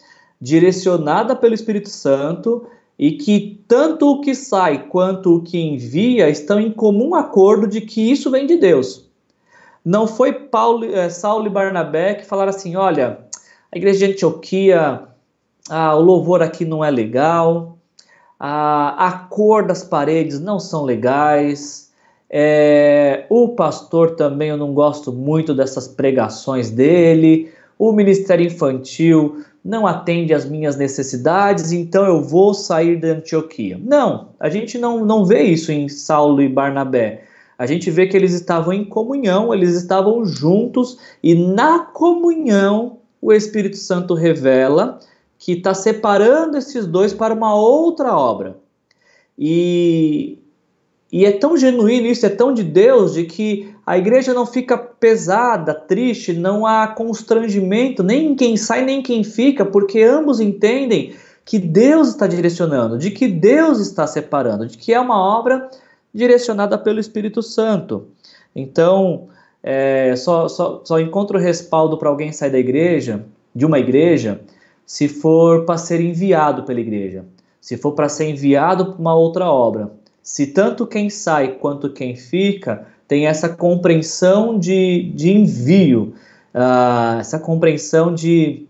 direcionada 0.41 1.36
pelo 1.36 1.54
Espírito 1.54 1.89
Santo, 1.89 2.65
e 2.98 3.12
que 3.12 3.63
tanto 3.67 4.10
o 4.10 4.19
que 4.19 4.34
sai 4.34 4.88
quanto 4.88 5.36
o 5.36 5.41
que 5.43 5.60
envia 5.60 6.28
estão 6.28 6.60
em 6.60 6.71
comum 6.71 7.13
acordo 7.13 7.67
de 7.67 7.82
que 7.82 8.02
isso 8.02 8.32
vem 8.32 8.48
de 8.48 8.58
Deus. 8.58 9.08
Não 9.86 10.08
foi 10.08 10.34
Paulo, 10.34 10.86
é, 10.86 11.08
Saulo 11.08 11.45
e 11.45 11.52
Barnabé 11.52 12.15
que 12.15 12.26
falaram 12.26 12.50
assim: 12.50 12.76
olha, 12.76 13.19
a 13.71 13.78
igreja 13.78 14.08
de 14.08 14.13
Antioquia, 14.13 15.04
ah, 15.69 15.95
o 15.95 16.02
louvor 16.02 16.41
aqui 16.41 16.65
não 16.65 16.84
é 16.84 16.89
legal, 16.89 17.78
a, 18.39 19.08
a 19.08 19.12
cor 19.12 19.67
das 19.67 19.84
paredes 19.84 20.39
não 20.39 20.60
são 20.60 20.84
legais, 20.84 21.85
é, 22.38 23.26
o 23.30 23.56
pastor 23.56 24.17
também 24.17 24.50
eu 24.50 24.58
não 24.58 24.74
gosto 24.74 25.13
muito 25.13 25.56
dessas 25.56 25.88
pregações 25.88 26.69
dele, 26.69 27.50
o 27.80 27.93
ministério 27.93 28.45
infantil 28.45 29.41
não 29.63 29.88
atende 29.88 30.34
às 30.34 30.43
minhas 30.43 30.76
necessidades, 30.76 31.71
então 31.71 32.06
eu 32.06 32.21
vou 32.21 32.54
sair 32.54 32.98
da 32.98 33.08
Antioquia. 33.08 33.80
Não, 33.82 34.32
a 34.38 34.50
gente 34.50 34.78
não, 34.78 35.06
não 35.06 35.24
vê 35.24 35.43
isso 35.43 35.71
em 35.71 35.88
Saulo 35.88 36.41
e 36.41 36.50
Barnabé. 36.50 37.24
A 37.58 37.65
gente 37.65 37.89
vê 37.89 38.06
que 38.06 38.17
eles 38.17 38.34
estavam 38.34 38.74
em 38.74 38.84
comunhão, 38.84 39.54
eles 39.54 39.74
estavam 39.74 40.26
juntos, 40.26 40.98
e 41.24 41.34
na 41.36 41.80
comunhão 41.80 42.98
o 43.21 43.32
Espírito 43.32 43.78
Santo 43.78 44.13
revela 44.13 45.00
que 45.39 45.54
está 45.54 45.74
separando 45.74 46.58
esses 46.58 46.86
dois 46.86 47.13
para 47.13 47.34
uma 47.34 47.56
outra 47.56 48.13
obra. 48.13 48.58
E, 49.39 50.38
e 51.15 51.23
é 51.23 51.32
tão 51.32 51.56
genuíno 51.56 52.08
isso, 52.08 52.25
é 52.25 52.30
tão 52.30 52.54
de 52.54 52.62
Deus, 52.62 53.13
de 53.13 53.23
que 53.23 53.73
a 53.86 53.97
igreja 53.97 54.34
não 54.34 54.45
fica 54.45 54.78
pesada, 54.78 55.73
triste, 55.73 56.34
não 56.34 56.65
há 56.65 56.89
constrangimento, 56.89 58.04
nem 58.04 58.36
quem 58.36 58.58
sai 58.58 58.84
nem 58.84 59.01
quem 59.01 59.23
fica, 59.23 59.63
porque 59.63 60.04
ambos 60.04 60.41
entendem 60.41 61.15
que 61.45 61.58
Deus 61.58 62.10
está 62.10 62.28
direcionando, 62.28 62.97
de 62.97 63.12
que 63.12 63.30
Deus 63.30 63.80
está 63.80 64.06
separando, 64.06 64.67
de 64.67 64.78
que 64.78 64.93
é 64.93 64.99
uma 64.99 65.17
obra 65.17 65.69
direcionada 66.13 66.78
pelo 66.78 66.99
Espírito 66.99 67.41
Santo. 67.41 68.08
Então, 68.54 69.30
é, 69.63 70.17
só, 70.17 70.49
só, 70.49 70.82
só 70.84 70.99
encontro 70.99 71.39
respaldo 71.39 71.97
para 71.97 72.10
alguém 72.10 72.34
sair 72.34 72.51
da 72.51 72.60
igreja, 72.60 73.23
de 73.56 73.65
uma 73.65 73.80
igreja, 73.80 74.41
se 74.86 75.08
for 75.08 75.63
para 75.63 75.78
ser 75.78 76.01
enviado 76.01 76.63
pela 76.63 76.82
igreja, 76.82 77.23
se 77.62 77.78
for 77.78 77.93
para 77.93 78.10
ser 78.10 78.30
enviado 78.30 78.88
para 78.88 78.99
uma 78.99 79.15
outra 79.15 79.49
obra. 79.49 80.04
Se 80.25 80.47
tanto 80.47 80.88
quem 80.88 81.07
sai 81.07 81.49
quanto 81.59 81.91
quem 81.91 82.15
fica 82.15 82.88
tem 83.07 83.27
essa 83.27 83.47
compreensão 83.47 84.57
de, 84.57 85.11
de 85.13 85.31
envio, 85.31 86.15
uh, 86.51 87.19
essa 87.19 87.38
compreensão 87.38 88.11
de, 88.11 88.65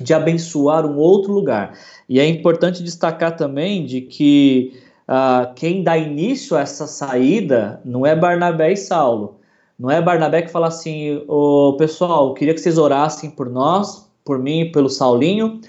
de 0.00 0.14
abençoar 0.14 0.86
um 0.86 0.96
outro 0.96 1.32
lugar. 1.32 1.76
E 2.08 2.20
é 2.20 2.26
importante 2.28 2.80
destacar 2.84 3.36
também 3.36 3.84
de 3.84 4.02
que 4.02 4.80
uh, 5.08 5.52
quem 5.56 5.82
dá 5.82 5.98
início 5.98 6.56
a 6.56 6.60
essa 6.60 6.86
saída 6.86 7.80
não 7.84 8.06
é 8.06 8.14
Barnabé 8.14 8.70
e 8.70 8.76
Saulo. 8.76 9.40
Não 9.76 9.90
é 9.90 10.00
Barnabé 10.00 10.42
que 10.42 10.52
fala 10.52 10.68
assim, 10.68 11.24
o 11.26 11.74
pessoal, 11.76 12.34
queria 12.34 12.54
que 12.54 12.60
vocês 12.60 12.78
orassem 12.78 13.30
por 13.30 13.50
nós, 13.50 14.08
por 14.24 14.38
mim 14.38 14.60
e 14.60 14.70
pelo 14.70 14.88
Saulinho. 14.88 15.60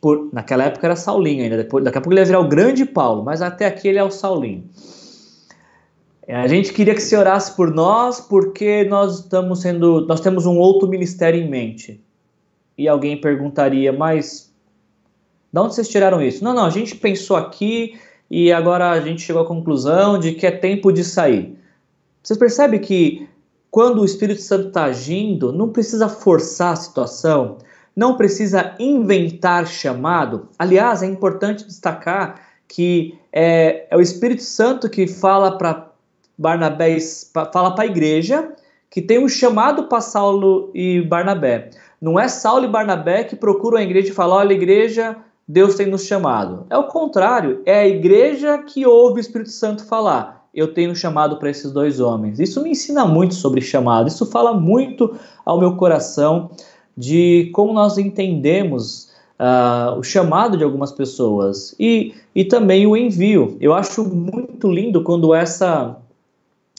Por, 0.00 0.28
naquela 0.32 0.64
época 0.64 0.86
era 0.86 0.96
Saulinho 0.96 1.42
ainda, 1.42 1.56
depois, 1.56 1.84
daqui 1.84 1.98
a 1.98 2.00
pouco 2.00 2.12
ele 2.12 2.20
ia 2.20 2.26
virar 2.26 2.40
o 2.40 2.48
grande 2.48 2.84
Paulo, 2.84 3.24
mas 3.24 3.42
até 3.42 3.66
aqui 3.66 3.88
ele 3.88 3.98
é 3.98 4.04
o 4.04 4.10
Saulinho. 4.10 4.64
É, 6.26 6.36
a 6.36 6.46
gente 6.46 6.72
queria 6.72 6.94
que 6.94 7.00
você 7.00 7.16
orasse 7.16 7.56
por 7.56 7.72
nós, 7.72 8.20
porque 8.20 8.84
nós 8.84 9.20
estamos 9.20 9.60
sendo, 9.60 10.06
nós 10.06 10.20
temos 10.20 10.46
um 10.46 10.58
outro 10.58 10.86
ministério 10.86 11.40
em 11.40 11.48
mente. 11.48 12.00
E 12.76 12.86
alguém 12.86 13.20
perguntaria, 13.20 13.92
mas 13.92 14.52
de 15.52 15.58
onde 15.58 15.74
vocês 15.74 15.88
tiraram 15.88 16.20
isso? 16.22 16.44
Não, 16.44 16.52
não, 16.52 16.66
a 16.66 16.70
gente 16.70 16.94
pensou 16.94 17.36
aqui 17.36 17.98
e 18.30 18.52
agora 18.52 18.90
a 18.90 19.00
gente 19.00 19.22
chegou 19.22 19.42
à 19.42 19.46
conclusão 19.46 20.18
de 20.18 20.32
que 20.32 20.46
é 20.46 20.50
tempo 20.50 20.92
de 20.92 21.02
sair. 21.02 21.56
Vocês 22.22 22.38
percebem 22.38 22.78
que 22.78 23.26
quando 23.70 24.02
o 24.02 24.04
Espírito 24.04 24.42
Santo 24.42 24.68
está 24.68 24.84
agindo, 24.84 25.52
não 25.52 25.70
precisa 25.70 26.08
forçar 26.08 26.74
a 26.74 26.76
situação, 26.76 27.58
não 27.98 28.16
precisa 28.16 28.76
inventar 28.78 29.66
chamado. 29.66 30.48
Aliás, 30.56 31.02
é 31.02 31.06
importante 31.06 31.66
destacar 31.66 32.40
que 32.68 33.18
é, 33.32 33.88
é 33.90 33.96
o 33.96 34.00
Espírito 34.00 34.44
Santo 34.44 34.88
que 34.88 35.08
fala 35.08 35.58
para 35.58 35.88
Barnabé 36.38 36.96
fala 37.52 37.74
para 37.74 37.82
a 37.82 37.86
igreja 37.86 38.52
que 38.88 39.02
tem 39.02 39.18
um 39.18 39.28
chamado 39.28 39.88
para 39.88 40.00
Saulo 40.00 40.70
e 40.72 41.02
Barnabé. 41.02 41.70
Não 42.00 42.20
é 42.20 42.28
Saulo 42.28 42.66
e 42.66 42.68
Barnabé 42.68 43.24
que 43.24 43.34
procuram 43.34 43.78
a 43.78 43.82
igreja 43.82 44.10
e 44.10 44.14
falam: 44.14 44.36
olha, 44.36 44.52
igreja, 44.52 45.16
Deus 45.48 45.74
tem 45.74 45.88
nos 45.88 46.04
chamado. 46.04 46.66
É 46.70 46.78
o 46.78 46.84
contrário, 46.84 47.62
é 47.66 47.80
a 47.80 47.88
igreja 47.88 48.58
que 48.58 48.86
ouve 48.86 49.18
o 49.18 49.20
Espírito 49.20 49.50
Santo 49.50 49.84
falar. 49.84 50.46
Eu 50.54 50.72
tenho 50.72 50.94
chamado 50.94 51.36
para 51.36 51.50
esses 51.50 51.72
dois 51.72 51.98
homens. 51.98 52.38
Isso 52.38 52.62
me 52.62 52.70
ensina 52.70 53.04
muito 53.04 53.34
sobre 53.34 53.60
chamado, 53.60 54.06
isso 54.06 54.24
fala 54.24 54.54
muito 54.54 55.16
ao 55.44 55.58
meu 55.58 55.74
coração 55.74 56.52
de 56.98 57.48
como 57.52 57.72
nós 57.72 57.96
entendemos 57.96 59.08
uh, 59.38 59.96
o 59.96 60.02
chamado 60.02 60.56
de 60.56 60.64
algumas 60.64 60.90
pessoas 60.90 61.72
e, 61.78 62.12
e 62.34 62.44
também 62.44 62.88
o 62.88 62.96
envio. 62.96 63.56
Eu 63.60 63.72
acho 63.72 64.04
muito 64.04 64.68
lindo 64.68 65.04
quando 65.04 65.32
essa 65.32 65.96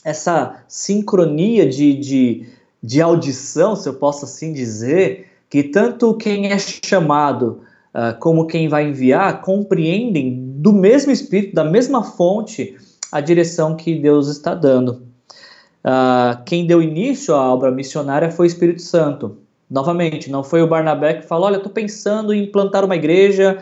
essa 0.04 0.62
sincronia 0.66 1.68
de, 1.68 1.94
de, 1.94 2.46
de 2.82 3.02
audição, 3.02 3.76
se 3.76 3.86
eu 3.88 3.94
posso 3.94 4.24
assim 4.24 4.52
dizer, 4.52 5.26
que 5.48 5.62
tanto 5.62 6.14
quem 6.14 6.50
é 6.50 6.58
chamado 6.58 7.60
uh, 7.94 8.18
como 8.18 8.46
quem 8.46 8.68
vai 8.68 8.88
enviar 8.88 9.42
compreendem 9.42 10.54
do 10.56 10.72
mesmo 10.72 11.12
Espírito, 11.12 11.54
da 11.54 11.64
mesma 11.64 12.02
fonte, 12.02 12.76
a 13.12 13.20
direção 13.20 13.76
que 13.76 13.94
Deus 13.94 14.28
está 14.28 14.54
dando. 14.54 15.02
Uh, 15.84 16.42
quem 16.46 16.66
deu 16.66 16.82
início 16.82 17.34
à 17.34 17.52
obra 17.52 17.70
missionária 17.70 18.30
foi 18.30 18.46
o 18.46 18.48
Espírito 18.48 18.82
Santo. 18.82 19.36
Novamente, 19.70 20.30
não 20.30 20.42
foi 20.42 20.62
o 20.62 20.66
Barnabé 20.66 21.14
que 21.14 21.26
falou: 21.26 21.46
Olha, 21.46 21.56
estou 21.56 21.70
pensando 21.70 22.34
em 22.34 22.50
plantar 22.50 22.84
uma 22.84 22.96
igreja. 22.96 23.58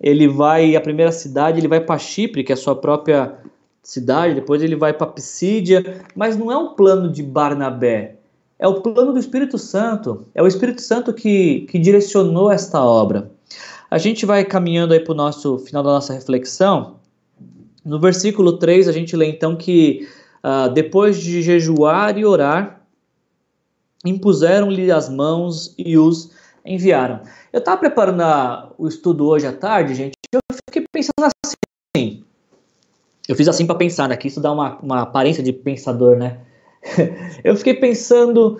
Ele 0.00 0.26
vai, 0.26 0.74
a 0.74 0.80
primeira 0.80 1.12
cidade, 1.12 1.60
ele 1.60 1.68
vai 1.68 1.80
para 1.80 1.98
Chipre, 1.98 2.42
que 2.42 2.52
é 2.52 2.54
a 2.54 2.56
sua 2.56 2.74
própria 2.74 3.38
cidade, 3.84 4.34
depois 4.34 4.62
ele 4.62 4.74
vai 4.74 4.92
para 4.92 5.06
Pisídia, 5.06 6.02
mas 6.16 6.36
não 6.36 6.50
é 6.50 6.56
um 6.56 6.74
plano 6.74 7.12
de 7.12 7.22
Barnabé, 7.22 8.16
é 8.58 8.66
o 8.66 8.80
plano 8.80 9.12
do 9.12 9.18
Espírito 9.18 9.58
Santo, 9.58 10.24
é 10.34 10.42
o 10.42 10.46
Espírito 10.46 10.80
Santo 10.80 11.12
que, 11.12 11.66
que 11.70 11.78
direcionou 11.78 12.50
esta 12.50 12.82
obra. 12.82 13.30
A 13.90 13.98
gente 13.98 14.24
vai 14.24 14.44
caminhando 14.44 14.94
aí 14.94 15.00
para 15.00 15.12
o 15.12 15.16
nosso 15.16 15.58
final 15.58 15.82
da 15.82 15.90
nossa 15.90 16.14
reflexão. 16.14 16.96
No 17.84 18.00
versículo 18.00 18.54
3, 18.54 18.88
a 18.88 18.92
gente 18.92 19.14
lê 19.14 19.26
então 19.26 19.54
que 19.54 20.08
uh, 20.42 20.72
depois 20.72 21.20
de 21.20 21.42
jejuar 21.42 22.16
e 22.16 22.24
orar, 22.24 22.80
impuseram-lhe 24.04 24.90
as 24.90 25.08
mãos 25.08 25.74
e 25.78 25.96
os 25.96 26.30
enviaram. 26.64 27.20
Eu 27.52 27.58
estava 27.58 27.78
preparando 27.78 28.20
a, 28.22 28.72
o 28.78 28.88
estudo 28.88 29.26
hoje 29.26 29.46
à 29.46 29.52
tarde, 29.52 29.94
gente, 29.94 30.14
eu 30.32 30.40
fiquei 30.68 30.86
pensando 30.92 31.30
assim, 31.44 32.24
eu 33.28 33.34
fiz 33.34 33.48
assim 33.48 33.66
para 33.66 33.76
pensar, 33.76 34.08
né? 34.08 34.16
Que 34.16 34.28
isso 34.28 34.40
dá 34.40 34.52
uma, 34.52 34.78
uma 34.80 35.02
aparência 35.02 35.42
de 35.42 35.52
pensador, 35.52 36.16
né? 36.16 36.40
eu 37.42 37.56
fiquei 37.56 37.74
pensando 37.74 38.58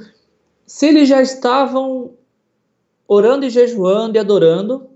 se 0.67 0.87
eles 0.87 1.09
já 1.09 1.21
estavam 1.21 2.13
orando 3.07 3.45
e 3.45 3.51
jejuando 3.51 4.17
e 4.17 4.19
adorando, 4.19 4.87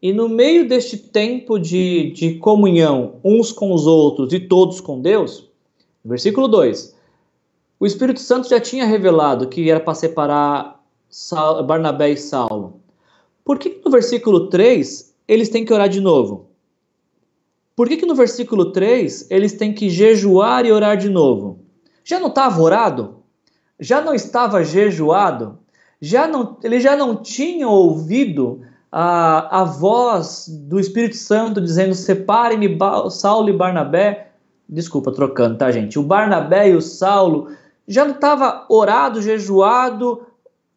e 0.00 0.12
no 0.12 0.28
meio 0.28 0.68
deste 0.68 0.96
tempo 0.96 1.58
de, 1.58 2.12
de 2.12 2.34
comunhão 2.34 3.16
uns 3.24 3.52
com 3.52 3.72
os 3.72 3.86
outros 3.86 4.32
e 4.32 4.40
todos 4.40 4.80
com 4.80 5.00
Deus, 5.00 5.48
versículo 6.04 6.46
2, 6.48 6.96
o 7.80 7.86
Espírito 7.86 8.20
Santo 8.20 8.48
já 8.48 8.60
tinha 8.60 8.84
revelado 8.84 9.48
que 9.48 9.70
era 9.70 9.80
para 9.80 9.94
separar 9.94 10.80
Barnabé 11.66 12.10
e 12.10 12.16
Saulo. 12.16 12.80
Por 13.44 13.58
que 13.58 13.80
no 13.84 13.90
versículo 13.90 14.48
3 14.48 15.14
eles 15.26 15.48
têm 15.48 15.64
que 15.64 15.72
orar 15.72 15.88
de 15.88 16.00
novo? 16.00 16.48
Por 17.78 17.88
que, 17.88 17.96
que 17.96 18.06
no 18.06 18.14
versículo 18.14 18.72
3 18.72 19.30
eles 19.30 19.52
têm 19.52 19.72
que 19.72 19.88
jejuar 19.88 20.66
e 20.66 20.72
orar 20.72 20.96
de 20.96 21.08
novo? 21.08 21.60
Já 22.04 22.18
não 22.18 22.28
estava 22.28 22.60
orado? 22.60 23.18
Já 23.78 24.00
não 24.00 24.12
estava 24.12 24.64
jejuado? 24.64 25.58
Já 26.00 26.26
não, 26.26 26.56
ele 26.62 26.80
já 26.80 26.96
não 26.96 27.16
tinha 27.16 27.68
ouvido 27.68 28.62
a, 28.90 29.60
a 29.60 29.64
voz 29.64 30.46
do 30.48 30.80
Espírito 30.80 31.16
Santo 31.16 31.60
dizendo: 31.60 31.94
separem-me 31.94 32.76
Saulo 33.10 33.48
e 33.48 33.56
Barnabé. 33.56 34.32
Desculpa, 34.68 35.12
trocando, 35.12 35.56
tá, 35.56 35.70
gente? 35.70 35.98
O 35.98 36.02
Barnabé 36.02 36.70
e 36.70 36.74
o 36.74 36.82
Saulo 36.82 37.48
já 37.88 38.04
não 38.04 38.14
estava 38.14 38.66
orado, 38.68 39.22
jejuado, 39.22 40.26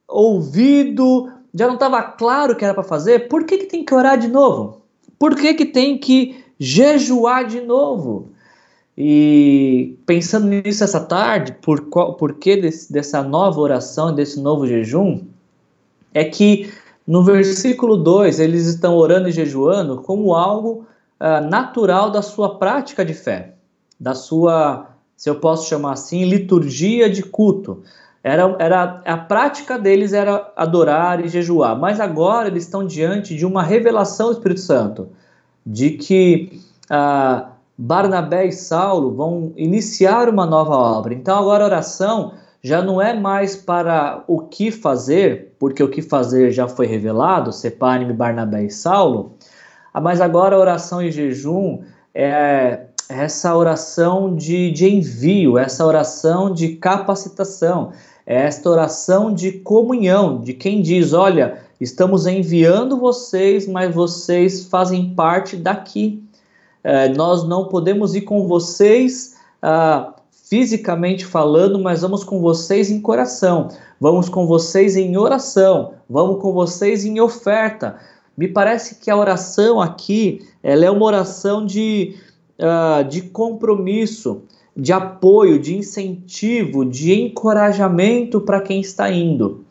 ouvido, 0.08 1.30
já 1.54 1.68
não 1.68 1.76
estava 1.76 2.02
claro 2.02 2.54
o 2.54 2.56
que 2.56 2.66
era 2.66 2.74
para 2.74 2.84
fazer. 2.84 3.28
Por 3.28 3.46
que, 3.46 3.58
que 3.60 3.66
tem 3.66 3.86
que 3.86 3.94
orar 3.94 4.18
de 4.18 4.28
novo? 4.28 4.82
Por 5.20 5.36
que, 5.36 5.54
que 5.54 5.66
tem 5.66 5.98
que 5.98 6.42
jejuar 6.62 7.48
de 7.48 7.60
novo. 7.60 8.30
E 8.96 9.98
pensando 10.06 10.46
nisso 10.46 10.84
essa 10.84 11.00
tarde, 11.00 11.54
por, 11.54 11.90
qual, 11.90 12.14
por 12.14 12.36
que 12.36 12.56
desse, 12.56 12.94
dessa 12.94 13.24
nova 13.24 13.60
oração, 13.60 14.14
desse 14.14 14.40
novo 14.40 14.68
jejum, 14.68 15.22
é 16.14 16.24
que 16.24 16.72
no 17.08 17.24
versículo 17.24 17.98
2 17.98 18.40
eles 18.40 18.68
estão 18.68 18.96
orando 18.96 19.28
e 19.28 19.32
jejuando 19.32 20.02
como 20.04 20.36
algo 20.36 20.86
uh, 21.20 21.50
natural 21.50 22.12
da 22.12 22.22
sua 22.22 22.60
prática 22.60 23.04
de 23.04 23.16
fé, 23.16 23.56
da 24.00 24.14
sua 24.14 24.91
se 25.22 25.30
eu 25.30 25.36
posso 25.36 25.70
chamar 25.70 25.92
assim, 25.92 26.26
liturgia 26.26 27.08
de 27.08 27.22
culto. 27.22 27.84
Era, 28.24 28.56
era 28.58 29.04
a 29.06 29.18
prática 29.18 29.78
deles 29.78 30.14
era 30.14 30.52
adorar 30.56 31.24
e 31.24 31.30
jejuar, 31.30 31.78
mas 31.78 32.00
agora 32.00 32.48
eles 32.48 32.64
estão 32.64 32.84
diante 32.84 33.36
de 33.36 33.46
uma 33.46 33.62
revelação 33.62 34.30
do 34.30 34.34
Espírito 34.34 34.62
Santo, 34.62 35.10
de 35.64 35.92
que 35.92 36.60
ah, 36.90 37.52
Barnabé 37.78 38.48
e 38.48 38.52
Saulo 38.52 39.14
vão 39.14 39.54
iniciar 39.56 40.28
uma 40.28 40.48
nova 40.48 40.76
obra. 40.76 41.14
Então 41.14 41.38
agora 41.38 41.66
a 41.66 41.68
oração 41.68 42.34
já 42.60 42.82
não 42.82 43.00
é 43.00 43.14
mais 43.14 43.56
para 43.56 44.24
o 44.28 44.40
que 44.40 44.72
fazer, 44.72 45.54
porque 45.60 45.84
o 45.84 45.88
que 45.88 46.02
fazer 46.02 46.50
já 46.50 46.68
foi 46.68 46.88
revelado, 46.88 47.54
separe-me 47.54 48.12
Barnabé 48.12 48.64
e 48.64 48.72
Saulo, 48.72 49.34
ah, 49.94 50.02
mas 50.02 50.20
agora 50.20 50.56
a 50.56 50.60
oração 50.60 51.00
e 51.00 51.12
jejum 51.12 51.84
é 52.12 52.88
essa 53.12 53.56
oração 53.56 54.34
de, 54.36 54.72
de 54.72 54.90
envio, 54.90 55.58
essa 55.58 55.86
oração 55.86 56.54
de 56.54 56.76
capacitação, 56.76 57.92
esta 58.26 58.70
oração 58.70 59.34
de 59.34 59.52
comunhão, 59.52 60.40
de 60.40 60.54
quem 60.54 60.82
diz: 60.82 61.12
Olha, 61.12 61.60
estamos 61.80 62.26
enviando 62.26 62.98
vocês, 62.98 63.68
mas 63.68 63.94
vocês 63.94 64.66
fazem 64.66 65.14
parte 65.14 65.58
daqui. 65.58 66.24
É, 66.84 67.10
nós 67.10 67.44
não 67.44 67.68
podemos 67.68 68.16
ir 68.16 68.22
com 68.22 68.48
vocês 68.48 69.36
ah, 69.62 70.14
fisicamente 70.50 71.26
falando, 71.26 71.78
mas 71.78 72.02
vamos 72.02 72.24
com 72.24 72.40
vocês 72.40 72.90
em 72.90 73.02
coração, 73.02 73.68
vamos 74.00 74.30
com 74.30 74.48
vocês 74.48 74.96
em 74.96 75.16
oração, 75.18 75.94
vamos 76.10 76.42
com 76.42 76.54
vocês 76.54 77.06
em 77.06 77.20
oferta. 77.20 77.98
Me 78.38 78.48
parece 78.48 78.96
que 78.96 79.12
a 79.12 79.18
oração 79.18 79.82
aqui 79.82 80.48
ela 80.64 80.86
é 80.86 80.90
uma 80.90 81.06
oração 81.06 81.66
de, 81.66 82.16
uh, 82.62 83.04
de 83.04 83.24
compromisso, 83.24 84.44
de 84.78 84.94
apoio, 84.94 85.60
de 85.60 85.76
incentivo, 85.76 86.86
de 86.86 87.14
encorajamento 87.14 88.40
para 88.40 88.62
quem 88.62 88.80
está 88.80 89.12
indo. 89.12 89.66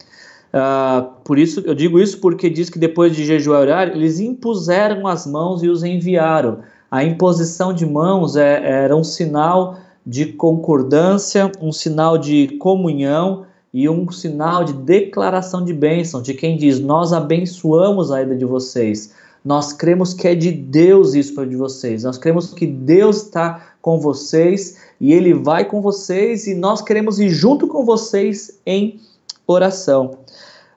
Uh, 0.53 1.07
por 1.23 1.39
isso 1.39 1.61
eu 1.65 1.75
digo 1.75 2.01
isso 2.01 2.19
porque 2.21 2.51
diz 2.51 2.69
que 2.69 2.79
depois 2.79 3.15
de 3.15 3.25
jejuar 3.25 3.61
orar, 3.61 3.89
eles 3.89 4.19
impuseram 4.19 5.07
as 5.07 5.27
mãos 5.27 5.63
e 5.63 5.69
os 5.69 5.85
enviaram. 5.85 6.59
A 6.91 7.05
imposição 7.05 7.73
de 7.73 7.87
mãos 7.87 8.35
é, 8.35 8.85
era 8.85 8.97
um 8.97 9.05
sinal 9.05 9.77
de 10.05 10.27
concordância, 10.27 11.53
um 11.61 11.71
sinal 11.71 12.19
de 12.19 12.49
comunhão 12.59 13.47
e 13.73 13.89
um 13.89 14.11
sinal 14.11 14.65
de 14.65 14.73
declaração 14.73 15.65
de 15.65 15.73
bênção, 15.73 16.21
de 16.21 16.35
quem 16.35 16.57
diz: 16.57 16.81
Nós 16.81 17.13
abençoamos 17.13 18.11
a 18.11 18.23
ida 18.23 18.35
de 18.35 18.45
vocês. 18.45 19.15
Nós 19.45 19.73
cremos 19.73 20.13
que 20.13 20.29
é 20.29 20.35
de 20.35 20.53
Deus 20.53 21.15
isso 21.15 21.35
para 21.35 21.47
de 21.47 21.57
vocês. 21.57 22.05
Nós 22.05 22.19
cremos 22.19 22.53
que 22.53 22.67
Deus 22.67 23.25
está 23.25 23.75
com 23.81 23.99
vocês 23.99 24.79
e 25.01 25.13
Ele 25.13 25.33
vai 25.33 25.65
com 25.65 25.81
vocês 25.81 26.47
e 26.47 26.55
nós 26.55 26.83
queremos 26.83 27.19
ir 27.19 27.31
junto 27.31 27.67
com 27.67 27.85
vocês 27.85 28.61
em 28.67 29.01
oração. 29.47 30.19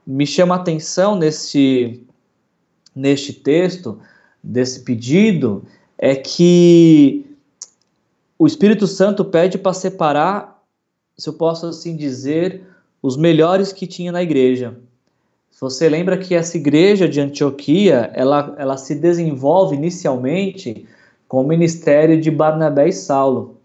Me 0.08 0.26
chama 0.26 0.56
a 0.56 0.60
atenção 0.60 1.16
neste, 1.16 2.02
neste 2.96 3.34
texto, 3.34 4.00
desse 4.42 4.82
pedido, 4.82 5.64
é 5.98 6.16
que 6.16 7.26
o 8.38 8.48
Espírito 8.48 8.88
Santo 8.88 9.24
pede 9.24 9.58
para 9.58 9.74
separar, 9.74 10.62
se 11.18 11.30
eu 11.30 11.34
posso 11.34 11.68
assim 11.68 11.96
dizer, 11.96 12.64
os 13.02 13.16
melhores 13.16 13.72
que 13.72 13.88
tinha 13.88 14.12
na 14.12 14.24
igreja. 14.24 14.78
Você 15.64 15.88
lembra 15.88 16.18
que 16.18 16.36
essa 16.36 16.58
igreja 16.58 17.08
de 17.08 17.22
Antioquia, 17.22 18.12
ela, 18.14 18.54
ela 18.58 18.76
se 18.76 18.94
desenvolve 18.94 19.78
inicialmente 19.78 20.86
com 21.26 21.40
o 21.40 21.48
ministério 21.48 22.20
de 22.20 22.30
Barnabé 22.30 22.90
e 22.90 22.92
Saulo. 22.92 23.56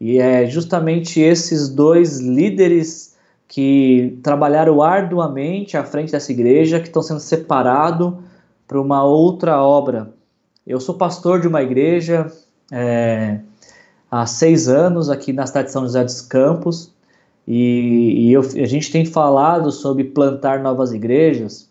E 0.00 0.18
é 0.18 0.46
justamente 0.46 1.20
esses 1.20 1.68
dois 1.68 2.18
líderes 2.18 3.16
que 3.46 4.18
trabalharam 4.20 4.82
arduamente 4.82 5.76
à 5.76 5.84
frente 5.84 6.10
dessa 6.10 6.32
igreja 6.32 6.80
que 6.80 6.88
estão 6.88 7.02
sendo 7.02 7.20
separados 7.20 8.14
para 8.66 8.80
uma 8.80 9.04
outra 9.04 9.62
obra. 9.62 10.12
Eu 10.66 10.80
sou 10.80 10.96
pastor 10.96 11.40
de 11.40 11.46
uma 11.46 11.62
igreja 11.62 12.32
é, 12.72 13.38
há 14.10 14.26
seis 14.26 14.66
anos 14.66 15.08
aqui 15.08 15.32
na 15.32 15.46
cidade 15.46 15.68
de 15.68 15.72
São 15.72 15.82
José 15.82 16.02
dos 16.02 16.20
Campos 16.20 16.92
e, 17.46 18.28
e 18.28 18.32
eu, 18.32 18.40
a 18.40 18.66
gente 18.66 18.90
tem 18.90 19.04
falado 19.04 19.70
sobre 19.70 20.04
plantar 20.04 20.62
novas 20.62 20.92
igrejas. 20.92 21.68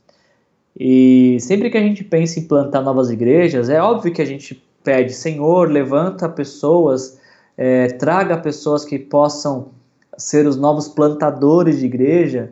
E 0.79 1.37
sempre 1.39 1.69
que 1.69 1.77
a 1.77 1.81
gente 1.81 2.03
pensa 2.03 2.39
em 2.39 2.47
plantar 2.47 2.81
novas 2.81 3.09
igrejas, 3.09 3.69
é 3.69 3.81
óbvio 3.81 4.13
que 4.13 4.21
a 4.21 4.25
gente 4.25 4.63
pede, 4.83 5.13
Senhor, 5.13 5.69
levanta 5.69 6.27
pessoas, 6.27 7.19
é, 7.57 7.87
traga 7.87 8.37
pessoas 8.37 8.83
que 8.83 8.99
possam 8.99 9.69
ser 10.17 10.45
os 10.45 10.57
novos 10.57 10.87
plantadores 10.87 11.79
de 11.79 11.85
igreja. 11.85 12.51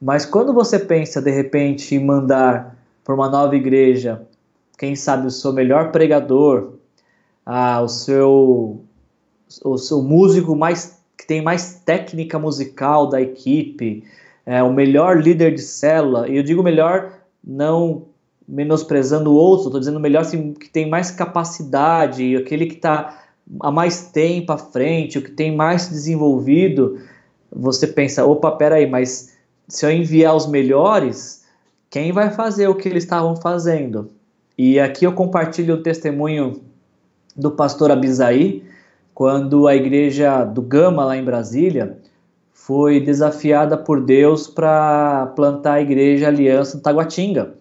Mas 0.00 0.24
quando 0.24 0.52
você 0.52 0.78
pensa 0.78 1.20
de 1.20 1.30
repente 1.30 1.94
em 1.94 2.04
mandar 2.04 2.76
para 3.04 3.14
uma 3.14 3.28
nova 3.28 3.54
igreja, 3.56 4.22
quem 4.78 4.96
sabe 4.96 5.26
o 5.26 5.30
seu 5.30 5.52
melhor 5.52 5.90
pregador, 5.90 6.74
ah, 7.44 7.80
o 7.82 7.88
seu 7.88 8.84
o 9.64 9.76
seu 9.76 10.00
músico 10.00 10.54
mais 10.54 10.99
que 11.20 11.26
tem 11.26 11.42
mais 11.42 11.82
técnica 11.84 12.38
musical 12.38 13.06
da 13.06 13.20
equipe, 13.20 14.02
é, 14.46 14.62
o 14.62 14.72
melhor 14.72 15.22
líder 15.22 15.54
de 15.54 15.60
célula, 15.60 16.26
e 16.26 16.34
eu 16.34 16.42
digo 16.42 16.62
melhor 16.62 17.12
não 17.44 18.06
menosprezando 18.48 19.30
o 19.30 19.34
outro, 19.34 19.66
estou 19.66 19.78
dizendo 19.78 20.00
melhor 20.00 20.22
assim, 20.22 20.54
que 20.54 20.70
tem 20.70 20.88
mais 20.88 21.10
capacidade, 21.10 22.34
aquele 22.36 22.64
que 22.64 22.76
está 22.76 23.22
há 23.60 23.70
mais 23.70 24.06
tempo 24.06 24.50
à 24.50 24.56
frente, 24.56 25.18
o 25.18 25.22
que 25.22 25.30
tem 25.30 25.54
mais 25.54 25.90
desenvolvido, 25.90 26.98
você 27.52 27.86
pensa, 27.86 28.24
opa, 28.24 28.52
peraí, 28.52 28.88
mas 28.88 29.36
se 29.68 29.84
eu 29.84 29.92
enviar 29.92 30.34
os 30.34 30.46
melhores, 30.46 31.44
quem 31.90 32.12
vai 32.12 32.30
fazer 32.30 32.66
o 32.66 32.74
que 32.74 32.88
eles 32.88 33.04
estavam 33.04 33.36
fazendo? 33.36 34.10
E 34.56 34.80
aqui 34.80 35.04
eu 35.04 35.12
compartilho 35.12 35.74
o 35.74 35.82
testemunho 35.82 36.62
do 37.36 37.50
pastor 37.50 37.90
Abisaí, 37.90 38.69
quando 39.20 39.68
a 39.68 39.76
igreja 39.76 40.44
do 40.44 40.62
Gama, 40.62 41.04
lá 41.04 41.14
em 41.14 41.22
Brasília, 41.22 41.98
foi 42.54 43.00
desafiada 43.00 43.76
por 43.76 44.00
Deus 44.00 44.46
para 44.46 45.30
plantar 45.36 45.74
a 45.74 45.82
igreja 45.82 46.28
Aliança 46.28 46.80
Taguatinga. 46.80 47.52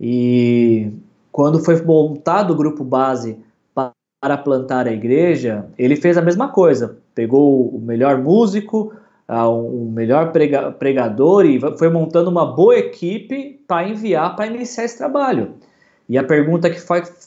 E 0.00 0.90
quando 1.30 1.62
foi 1.62 1.82
montado 1.82 2.52
o 2.52 2.56
grupo 2.56 2.82
base 2.82 3.38
para 3.74 4.38
plantar 4.38 4.88
a 4.88 4.90
igreja, 4.90 5.66
ele 5.76 5.96
fez 5.96 6.16
a 6.16 6.22
mesma 6.22 6.48
coisa. 6.48 6.96
Pegou 7.14 7.68
o 7.68 7.78
melhor 7.78 8.16
músico, 8.16 8.94
o 9.28 9.90
melhor 9.92 10.32
pregador 10.78 11.44
e 11.44 11.60
foi 11.76 11.90
montando 11.90 12.30
uma 12.30 12.46
boa 12.46 12.74
equipe 12.74 13.60
para 13.68 13.86
enviar 13.86 14.34
para 14.34 14.46
iniciar 14.46 14.84
esse 14.84 14.96
trabalho. 14.96 15.56
E 16.08 16.16
a 16.16 16.24
pergunta 16.24 16.70
que 16.70 16.80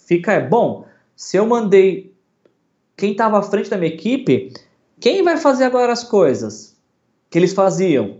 fica 0.08 0.34
é: 0.34 0.41
bom, 0.41 0.86
se 1.15 1.38
eu 1.38 1.45
mandei 1.45 2.09
quem 3.00 3.14
estava 3.14 3.40
à 3.40 3.42
frente 3.42 3.70
da 3.70 3.78
minha 3.78 3.94
equipe, 3.94 4.54
quem 5.00 5.24
vai 5.24 5.38
fazer 5.38 5.64
agora 5.64 5.94
as 5.94 6.04
coisas 6.04 6.76
que 7.30 7.40
eles 7.40 7.54
faziam? 7.54 8.18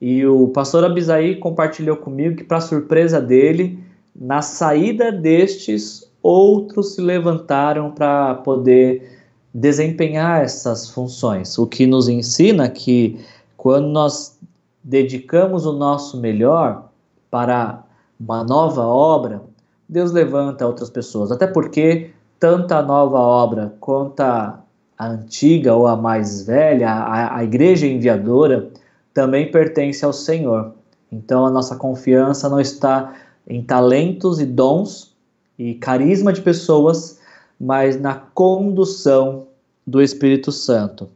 E 0.00 0.26
o 0.26 0.48
pastor 0.48 0.84
Abisaí 0.84 1.36
compartilhou 1.36 1.96
comigo 1.96 2.34
que, 2.34 2.42
para 2.42 2.60
surpresa 2.60 3.20
dele, 3.20 3.78
na 4.14 4.42
saída 4.42 5.12
destes, 5.12 6.10
outros 6.20 6.94
se 6.94 7.00
levantaram 7.00 7.92
para 7.92 8.34
poder 8.34 9.16
desempenhar 9.54 10.42
essas 10.42 10.90
funções. 10.90 11.56
O 11.56 11.66
que 11.66 11.86
nos 11.86 12.08
ensina 12.08 12.68
que 12.68 13.20
quando 13.56 13.86
nós 13.86 14.38
dedicamos 14.82 15.64
o 15.64 15.72
nosso 15.72 16.20
melhor 16.20 16.90
para 17.30 17.84
uma 18.18 18.42
nova 18.42 18.82
obra, 18.84 19.40
Deus 19.88 20.10
levanta 20.10 20.66
outras 20.66 20.90
pessoas. 20.90 21.30
Até 21.30 21.46
porque 21.46 22.10
tanto 22.38 22.72
a 22.72 22.82
nova 22.82 23.18
obra 23.18 23.74
quanto 23.80 24.20
a, 24.20 24.60
antiga 24.98 25.74
ou 25.74 25.86
a 25.86 25.94
mais 25.94 26.46
velha, 26.46 26.90
a, 26.90 27.36
a 27.36 27.44
igreja 27.44 27.86
enviadora, 27.86 28.70
também 29.12 29.50
pertence 29.50 30.04
ao 30.04 30.12
Senhor. 30.12 30.74
Então 31.12 31.44
a 31.46 31.50
nossa 31.50 31.76
confiança 31.76 32.48
não 32.48 32.60
está 32.60 33.14
em 33.46 33.62
talentos 33.62 34.40
e 34.40 34.46
dons 34.46 35.14
e 35.58 35.74
carisma 35.74 36.32
de 36.32 36.40
pessoas, 36.40 37.20
mas 37.60 38.00
na 38.00 38.14
condução 38.14 39.46
do 39.86 40.02
Espírito 40.02 40.50
Santo. 40.50 41.08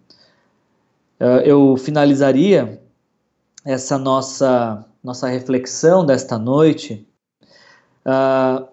Eh, 1.18 1.43
eu 1.45 1.77
finalizaria 1.77 2.81
essa 3.64 3.99
nossa, 3.99 4.85
nossa 5.03 5.29
reflexão 5.29 6.05
desta 6.07 6.39
noite 6.39 7.07
uh, 8.07 8.66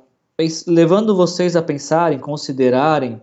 levando 0.68 1.16
vocês 1.16 1.56
a 1.56 1.62
pensarem, 1.62 2.20
considerarem 2.20 3.22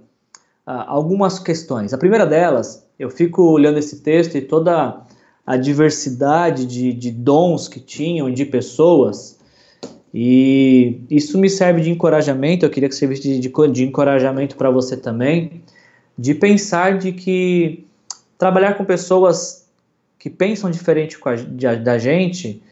ah, 0.67 0.85
algumas 0.89 1.39
questões. 1.39 1.93
A 1.93 1.99
primeira 1.99 2.27
delas, 2.27 2.85
eu 2.99 3.09
fico 3.09 3.43
olhando 3.43 3.79
esse 3.79 4.01
texto 4.01 4.37
e 4.37 4.41
toda 4.41 5.01
a 5.47 5.57
diversidade 5.57 6.67
de, 6.67 6.93
de 6.93 7.11
dons 7.11 7.69
que 7.69 7.79
tinham, 7.79 8.33
de 8.33 8.45
pessoas, 8.45 9.39
e 10.17 11.01
isso 11.11 11.39
me 11.39 11.51
serve 11.51 11.81
de 11.81 11.91
encorajamento. 11.91 12.65
Eu 12.65 12.71
queria 12.71 12.89
que 12.89 12.95
servisse 12.95 13.23
de, 13.23 13.41
de, 13.41 13.53
de 13.73 13.85
encorajamento 13.85 14.57
para 14.57 14.71
você 14.71 14.97
também, 14.97 15.62
de 16.17 16.35
pensar 16.35 16.99
de 16.99 17.11
que 17.11 17.85
trabalhar 18.39 18.75
com 18.75 18.85
pessoas 18.85 19.69
que 20.17 20.31
pensam 20.31 20.71
diferente 20.71 21.19
a, 21.67 21.75
da 21.75 21.99
gente, 21.99 22.62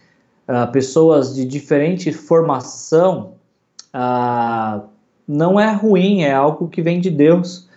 uh, 0.48 0.70
pessoas 0.70 1.34
de 1.34 1.44
diferente 1.44 2.12
formação, 2.12 3.34
uh, 3.94 4.82
não 5.26 5.58
é 5.58 5.72
ruim, 5.72 6.22
é 6.22 6.32
algo 6.32 6.68
que 6.68 6.82
vem 6.82 7.00
de 7.00 7.10
Deus, 7.10 7.68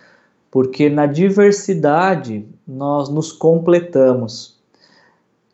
porque 0.50 0.88
na 0.88 1.06
diversidade 1.06 2.46
nós 2.66 3.08
nos 3.08 3.32
completamos. 3.32 4.56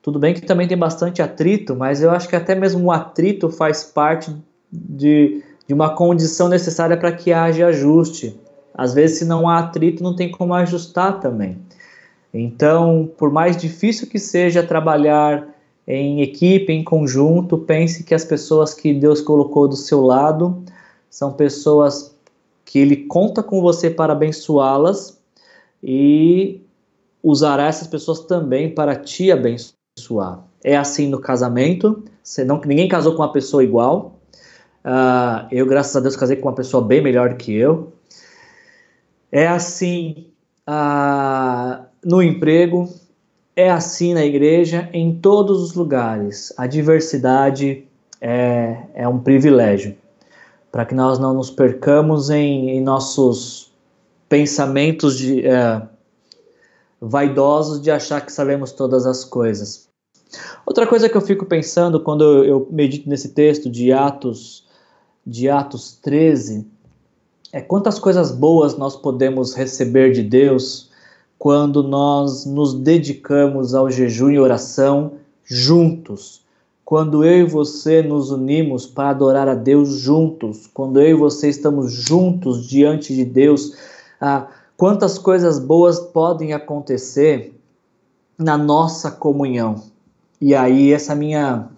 Tudo 0.03 0.19
bem 0.19 0.35
que 0.35 0.41
também 0.41 0.67
tem 0.67 0.77
bastante 0.77 1.23
atrito, 1.23 1.77
mas 1.77 2.03
eu 2.03 2.11
acho 2.11 2.29
que 2.29 2.35
até 2.35 2.55
mesmo 2.55 2.87
o 2.87 2.91
atrito 2.91 3.49
faz 3.49 3.85
parte 3.85 4.35
de, 4.71 5.43
de 5.67 5.73
uma 5.73 5.95
condição 5.95 6.49
necessária 6.49 6.97
para 6.97 7.13
que 7.13 7.33
haja 7.33 7.67
ajuste. 7.67 8.39
Às 8.75 8.95
vezes, 8.95 9.19
se 9.19 9.25
não 9.25 9.49
há 9.49 9.59
atrito, 9.59 10.03
não 10.03 10.17
tem 10.17 10.31
como 10.31 10.55
ajustar 10.55 11.21
também. 11.21 11.59
Então, 12.35 13.11
por 13.19 13.31
mais 13.31 13.57
difícil 13.57 14.09
que 14.09 14.19
seja 14.19 14.63
trabalhar 14.63 15.47
em 15.87 16.22
equipe, 16.22 16.72
em 16.72 16.85
conjunto, 16.85 17.59
pense 17.59 18.05
que 18.05 18.14
as 18.14 18.24
pessoas 18.24 18.72
que 18.72 18.95
Deus 18.95 19.20
colocou 19.20 19.66
do 19.66 19.76
seu 19.76 20.01
lado 20.01 20.62
são 21.11 21.33
pessoas 21.33 22.14
que 22.64 22.78
Ele 22.78 22.97
conta 22.97 23.43
com 23.43 23.61
você 23.61 23.91
para 23.91 24.12
abençoá-las 24.12 25.20
e 25.83 26.61
usará 27.22 27.66
essas 27.66 27.89
pessoas 27.89 28.20
também 28.20 28.72
para 28.72 28.97
te 28.97 29.30
abençoar. 29.30 30.45
É 30.64 30.76
assim 30.76 31.09
no 31.09 31.18
casamento, 31.18 32.05
não, 32.47 32.61
ninguém 32.64 32.89
casou 32.89 33.14
com 33.14 33.22
uma 33.22 33.33
pessoa 33.33 33.64
igual. 33.64 34.20
Uh, 34.85 35.47
eu, 35.51 35.66
graças 35.66 35.95
a 35.95 36.01
Deus, 36.01 36.16
casei 36.16 36.37
com 36.37 36.49
uma 36.49 36.55
pessoa 36.55 36.83
bem 36.83 37.03
melhor 37.03 37.30
do 37.30 37.37
que 37.37 37.53
eu. 37.53 37.93
É 39.30 39.47
assim 39.47 40.28
uh, 40.68 41.85
no 42.05 42.22
emprego, 42.22 42.89
é 43.55 43.71
assim 43.71 44.15
na 44.15 44.25
igreja, 44.25 44.89
em 44.93 45.15
todos 45.15 45.63
os 45.63 45.75
lugares. 45.75 46.53
A 46.57 46.67
diversidade 46.67 47.85
é, 48.21 48.77
é 48.95 49.09
um 49.09 49.19
privilégio 49.19 49.97
para 50.71 50.87
que 50.87 50.95
nós 50.95 51.19
não 51.19 51.35
nos 51.35 51.51
percamos 51.51 52.31
em, 52.31 52.71
em 52.71 52.81
nossos 52.81 53.71
pensamentos 54.29 55.19
de, 55.19 55.47
é, 55.47 55.83
vaidosos 56.99 57.83
de 57.83 57.91
achar 57.91 58.25
que 58.25 58.33
sabemos 58.33 58.73
todas 58.73 59.05
as 59.05 59.25
coisas. 59.25 59.89
Outra 60.65 60.87
coisa 60.87 61.11
que 61.11 61.17
eu 61.17 61.21
fico 61.21 61.45
pensando 61.45 62.01
quando 62.01 62.25
eu, 62.25 62.45
eu 62.45 62.69
medito 62.71 63.07
nesse 63.07 63.31
texto 63.31 63.69
de 63.69 63.93
Atos, 63.93 64.67
de 65.27 65.51
Atos 65.51 65.99
13, 66.01 66.67
é 67.53 67.61
quantas 67.61 67.99
coisas 67.99 68.33
boas 68.33 68.79
nós 68.79 68.97
podemos 68.97 69.53
receber 69.53 70.13
de 70.13 70.23
Deus 70.23 70.91
quando 71.43 71.82
nós 71.82 72.47
nos 72.47 72.72
dedicamos 72.72 73.74
ao 73.74 73.90
jejum 73.90 74.30
e 74.30 74.38
oração 74.38 75.14
juntos. 75.43 76.40
Quando 76.84 77.24
eu 77.24 77.40
e 77.40 77.43
você 77.45 78.01
nos 78.01 78.30
unimos 78.30 78.86
para 78.86 79.09
adorar 79.09 79.49
a 79.49 79.55
Deus 79.57 79.88
juntos, 79.88 80.70
quando 80.72 81.01
eu 81.01 81.09
e 81.09 81.14
você 81.14 81.49
estamos 81.49 81.93
juntos 81.93 82.68
diante 82.68 83.12
de 83.12 83.24
Deus, 83.24 83.74
ah, 84.20 84.47
quantas 84.76 85.18
coisas 85.18 85.59
boas 85.59 85.99
podem 85.99 86.53
acontecer 86.53 87.61
na 88.38 88.57
nossa 88.57 89.11
comunhão. 89.11 89.82
E 90.40 90.55
aí 90.55 90.93
essa 90.93 91.12
minha 91.12 91.68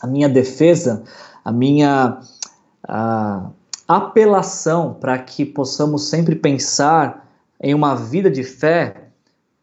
a 0.00 0.06
minha 0.06 0.30
defesa, 0.30 1.04
a 1.44 1.52
minha 1.52 2.20
a 2.82 3.50
apelação 3.86 4.94
para 4.98 5.18
que 5.18 5.44
possamos 5.44 6.08
sempre 6.08 6.34
pensar 6.34 7.27
em 7.60 7.74
uma 7.74 7.94
vida 7.94 8.30
de 8.30 8.42
fé 8.42 9.08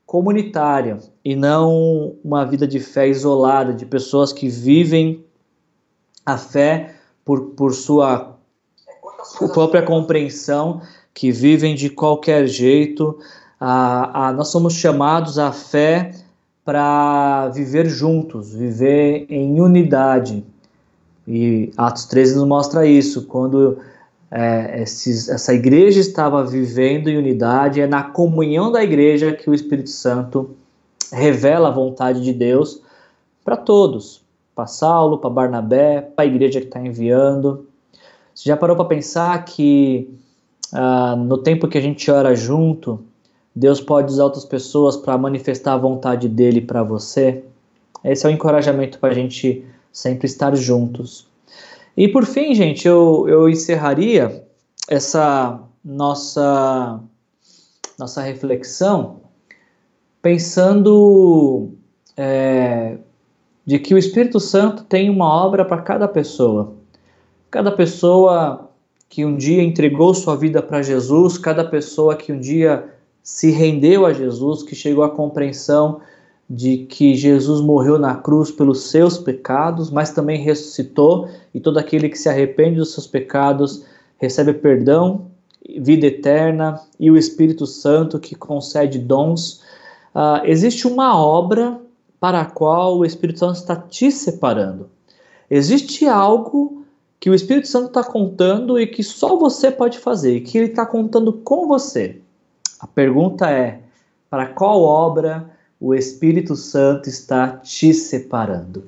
comunitária 0.06 0.98
e 1.24 1.36
não 1.36 2.16
uma 2.24 2.46
vida 2.46 2.68
de 2.68 2.80
fé 2.80 3.08
isolada, 3.08 3.74
de 3.74 3.86
pessoas 3.86 4.32
que 4.32 4.48
vivem 4.48 5.24
a 6.26 6.38
fé 6.38 6.96
por, 7.24 7.52
por 7.52 7.74
sua 7.74 8.38
própria 9.54 9.82
compreensão, 9.82 10.82
que 11.14 11.32
vivem 11.32 11.76
de 11.76 11.89
qualquer 11.89 12.48
jeito. 12.48 13.18
Ah, 13.60 14.28
ah, 14.28 14.34
nós 14.34 14.50
somos 14.50 14.74
chamados 14.74 15.39
à 15.39 15.52
fé 15.52 16.12
para 16.64 17.50
viver 17.50 17.88
juntos, 17.88 18.54
viver 18.54 19.26
em 19.30 19.60
unidade. 19.60 20.43
E 21.28 21.72
Atos 21.78 22.06
13 22.06 22.36
nos 22.36 22.48
mostra 22.48 22.86
isso, 22.86 23.26
quando 23.26 23.80
é, 24.38 24.82
esses, 24.82 25.30
essa 25.30 25.54
igreja 25.54 26.02
estava 26.02 26.44
vivendo 26.44 27.08
em 27.08 27.18
unidade, 27.18 27.80
é 27.80 27.88
na 27.88 28.04
comunhão 28.04 28.70
da 28.70 28.84
igreja 28.84 29.32
que 29.32 29.50
o 29.50 29.54
Espírito 29.54 29.90
Santo 29.90 30.50
revela 31.10 31.70
a 31.70 31.72
vontade 31.72 32.22
de 32.22 32.34
Deus 32.34 32.82
para 33.46 33.56
todos, 33.56 34.22
para 34.54 34.68
Saulo, 34.68 35.20
para 35.20 35.30
Barnabé, 35.30 36.02
para 36.02 36.26
a 36.26 36.28
igreja 36.28 36.60
que 36.60 36.68
está 36.68 36.82
enviando. 36.82 37.66
Você 38.34 38.50
já 38.50 38.58
parou 38.58 38.76
para 38.76 38.84
pensar 38.84 39.46
que 39.46 40.14
ah, 40.74 41.16
no 41.16 41.38
tempo 41.38 41.70
que 41.70 41.78
a 41.78 41.82
gente 41.82 42.12
ora 42.12 42.36
junto, 42.36 43.00
Deus 43.56 43.80
pode 43.80 44.12
usar 44.12 44.26
outras 44.26 44.44
pessoas 44.44 44.98
para 44.98 45.18
manifestar 45.18 45.76
a 45.76 45.78
vontade 45.78 46.28
dele 46.28 46.60
para 46.60 46.84
você? 46.84 47.42
Esse 48.04 48.26
é 48.26 48.30
o 48.30 48.32
encorajamento 48.34 49.00
para 49.00 49.12
a 49.12 49.16
gente 49.16 49.64
sempre 49.94 50.26
estar 50.26 50.54
juntos. 50.58 51.26
E 51.98 52.08
por 52.08 52.26
fim, 52.26 52.54
gente, 52.54 52.88
eu, 52.88 53.26
eu 53.28 53.50
encerraria 53.50 54.43
essa 54.89 55.60
nossa, 55.84 57.00
nossa 57.98 58.22
reflexão 58.22 59.22
pensando 60.22 61.72
é, 62.18 62.98
de 63.66 63.78
que 63.80 63.93
o 63.93 63.98
Espírito 63.98 64.39
Santo 64.39 64.84
tem 64.84 65.10
uma 65.10 65.26
obra 65.26 65.64
para 65.64 65.82
cada 65.84 66.08
pessoa. 66.08 66.74
Cada 67.52 67.72
pessoa 67.72 68.72
que 69.08 69.24
um 69.24 69.38
dia 69.38 69.62
entregou 69.62 70.14
sua 70.14 70.36
vida 70.36 70.62
para 70.62 70.82
Jesus, 70.82 71.38
cada 71.38 71.64
pessoa 71.64 72.16
que 72.16 72.34
um 72.34 72.39
dia 72.39 72.89
se 73.22 73.52
rendeu 73.52 74.06
a 74.06 74.14
Jesus, 74.14 74.64
que 74.64 74.76
chegou 74.76 75.04
à 75.04 75.10
compreensão 75.10 76.02
de 76.50 76.78
que 76.78 77.16
Jesus 77.16 77.60
morreu 77.62 77.98
na 77.98 78.16
cruz 78.16 78.52
pelos 78.52 78.84
seus 78.84 79.18
pecados, 79.18 79.89
mas 79.89 80.12
também 80.12 80.39
ressuscitou, 80.39 81.28
e 81.54 81.60
todo 81.60 81.78
aquele 81.78 82.10
que 82.10 82.18
se 82.18 82.30
arrepende 82.30 82.78
dos 82.78 82.93
seus 82.93 83.08
pecados 83.08 83.84
recebe 84.18 84.54
perdão, 84.54 85.28
vida 85.80 86.06
eterna 86.06 86.80
e 87.00 87.10
o 87.10 87.18
Espírito 87.18 87.66
Santo 87.66 88.20
que 88.20 88.36
concede 88.36 89.00
dons. 89.00 89.64
Uh, 90.14 90.46
existe 90.46 90.88
uma 90.88 91.20
obra 91.20 91.80
para 92.20 92.41
a 92.41 92.46
qual 92.46 93.00
o 93.00 93.06
Espírito 93.06 93.39
Santo 93.39 93.56
está 93.56 93.76
te 93.76 94.12
separando. 94.12 94.89
Existe 95.50 96.08
algo 96.08 96.86
que 97.20 97.30
o 97.30 97.34
Espírito 97.34 97.68
Santo 97.68 97.88
está 97.88 98.04
contando 98.04 98.80
e 98.80 98.86
que 98.86 99.04
só 99.04 99.36
você 99.36 99.72
pode 99.72 99.98
fazer, 99.98 100.36
e 100.36 100.41
que 100.41 100.58
ele 100.58 100.68
está 100.68 100.86
contando 100.86 101.34
com 101.34 101.68
você. 101.68 102.22
A 102.80 102.88
pergunta 102.88 103.50
é: 103.50 103.82
para 104.30 104.48
qual 104.48 104.82
obra 104.82 105.55
o 105.86 105.94
Espírito 105.94 106.56
Santo 106.56 107.08
está 107.08 107.48
te 107.48 107.94
separando. 107.94 108.86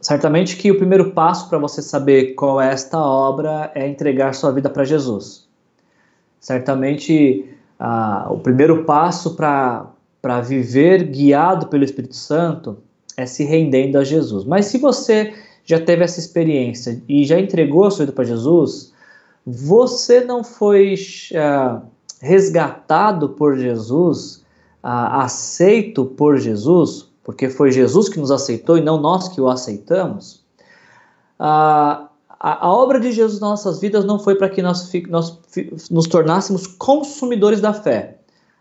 Certamente 0.00 0.56
que 0.56 0.70
o 0.70 0.78
primeiro 0.78 1.10
passo 1.10 1.48
para 1.48 1.58
você 1.58 1.82
saber 1.82 2.34
qual 2.34 2.60
é 2.60 2.72
esta 2.72 3.00
obra 3.00 3.72
é 3.74 3.88
entregar 3.88 4.32
sua 4.32 4.52
vida 4.52 4.70
para 4.70 4.84
Jesus. 4.84 5.48
Certamente 6.38 7.52
ah, 7.80 8.28
o 8.30 8.38
primeiro 8.38 8.84
passo 8.84 9.34
para 9.34 10.40
viver 10.40 11.02
guiado 11.02 11.66
pelo 11.66 11.82
Espírito 11.82 12.14
Santo 12.14 12.78
é 13.16 13.26
se 13.26 13.42
rendendo 13.42 13.98
a 13.98 14.04
Jesus. 14.04 14.44
Mas 14.44 14.66
se 14.66 14.78
você 14.78 15.34
já 15.64 15.80
teve 15.80 16.04
essa 16.04 16.20
experiência 16.20 17.02
e 17.08 17.24
já 17.24 17.40
entregou 17.40 17.86
a 17.86 17.90
sua 17.90 18.04
vida 18.04 18.14
para 18.14 18.22
Jesus, 18.22 18.92
você 19.44 20.20
não 20.20 20.44
foi 20.44 20.94
ah, 21.34 21.82
resgatado 22.20 23.30
por 23.30 23.58
Jesus 23.58 24.37
ah, 24.90 25.24
aceito 25.24 26.06
por 26.06 26.38
Jesus, 26.38 27.10
porque 27.22 27.50
foi 27.50 27.70
Jesus 27.70 28.08
que 28.08 28.18
nos 28.18 28.30
aceitou 28.30 28.78
e 28.78 28.80
não 28.80 28.98
nós 28.98 29.28
que 29.28 29.38
o 29.38 29.46
aceitamos, 29.46 30.42
ah, 31.38 32.08
a, 32.40 32.66
a, 32.66 32.72
obra 32.72 32.98
de 32.98 33.12
Jesus 33.12 33.38
nas 33.38 33.50
nossas 33.50 33.80
vidas 33.80 34.06
não 34.06 34.18
foi 34.18 34.36
para 34.36 34.48
que 34.48 34.62
nós, 34.62 34.90
nós 35.10 35.38
nos 35.90 36.06
tornássemos 36.06 36.66
consumidores 36.66 37.60
da 37.60 37.74
fé. 37.74 38.16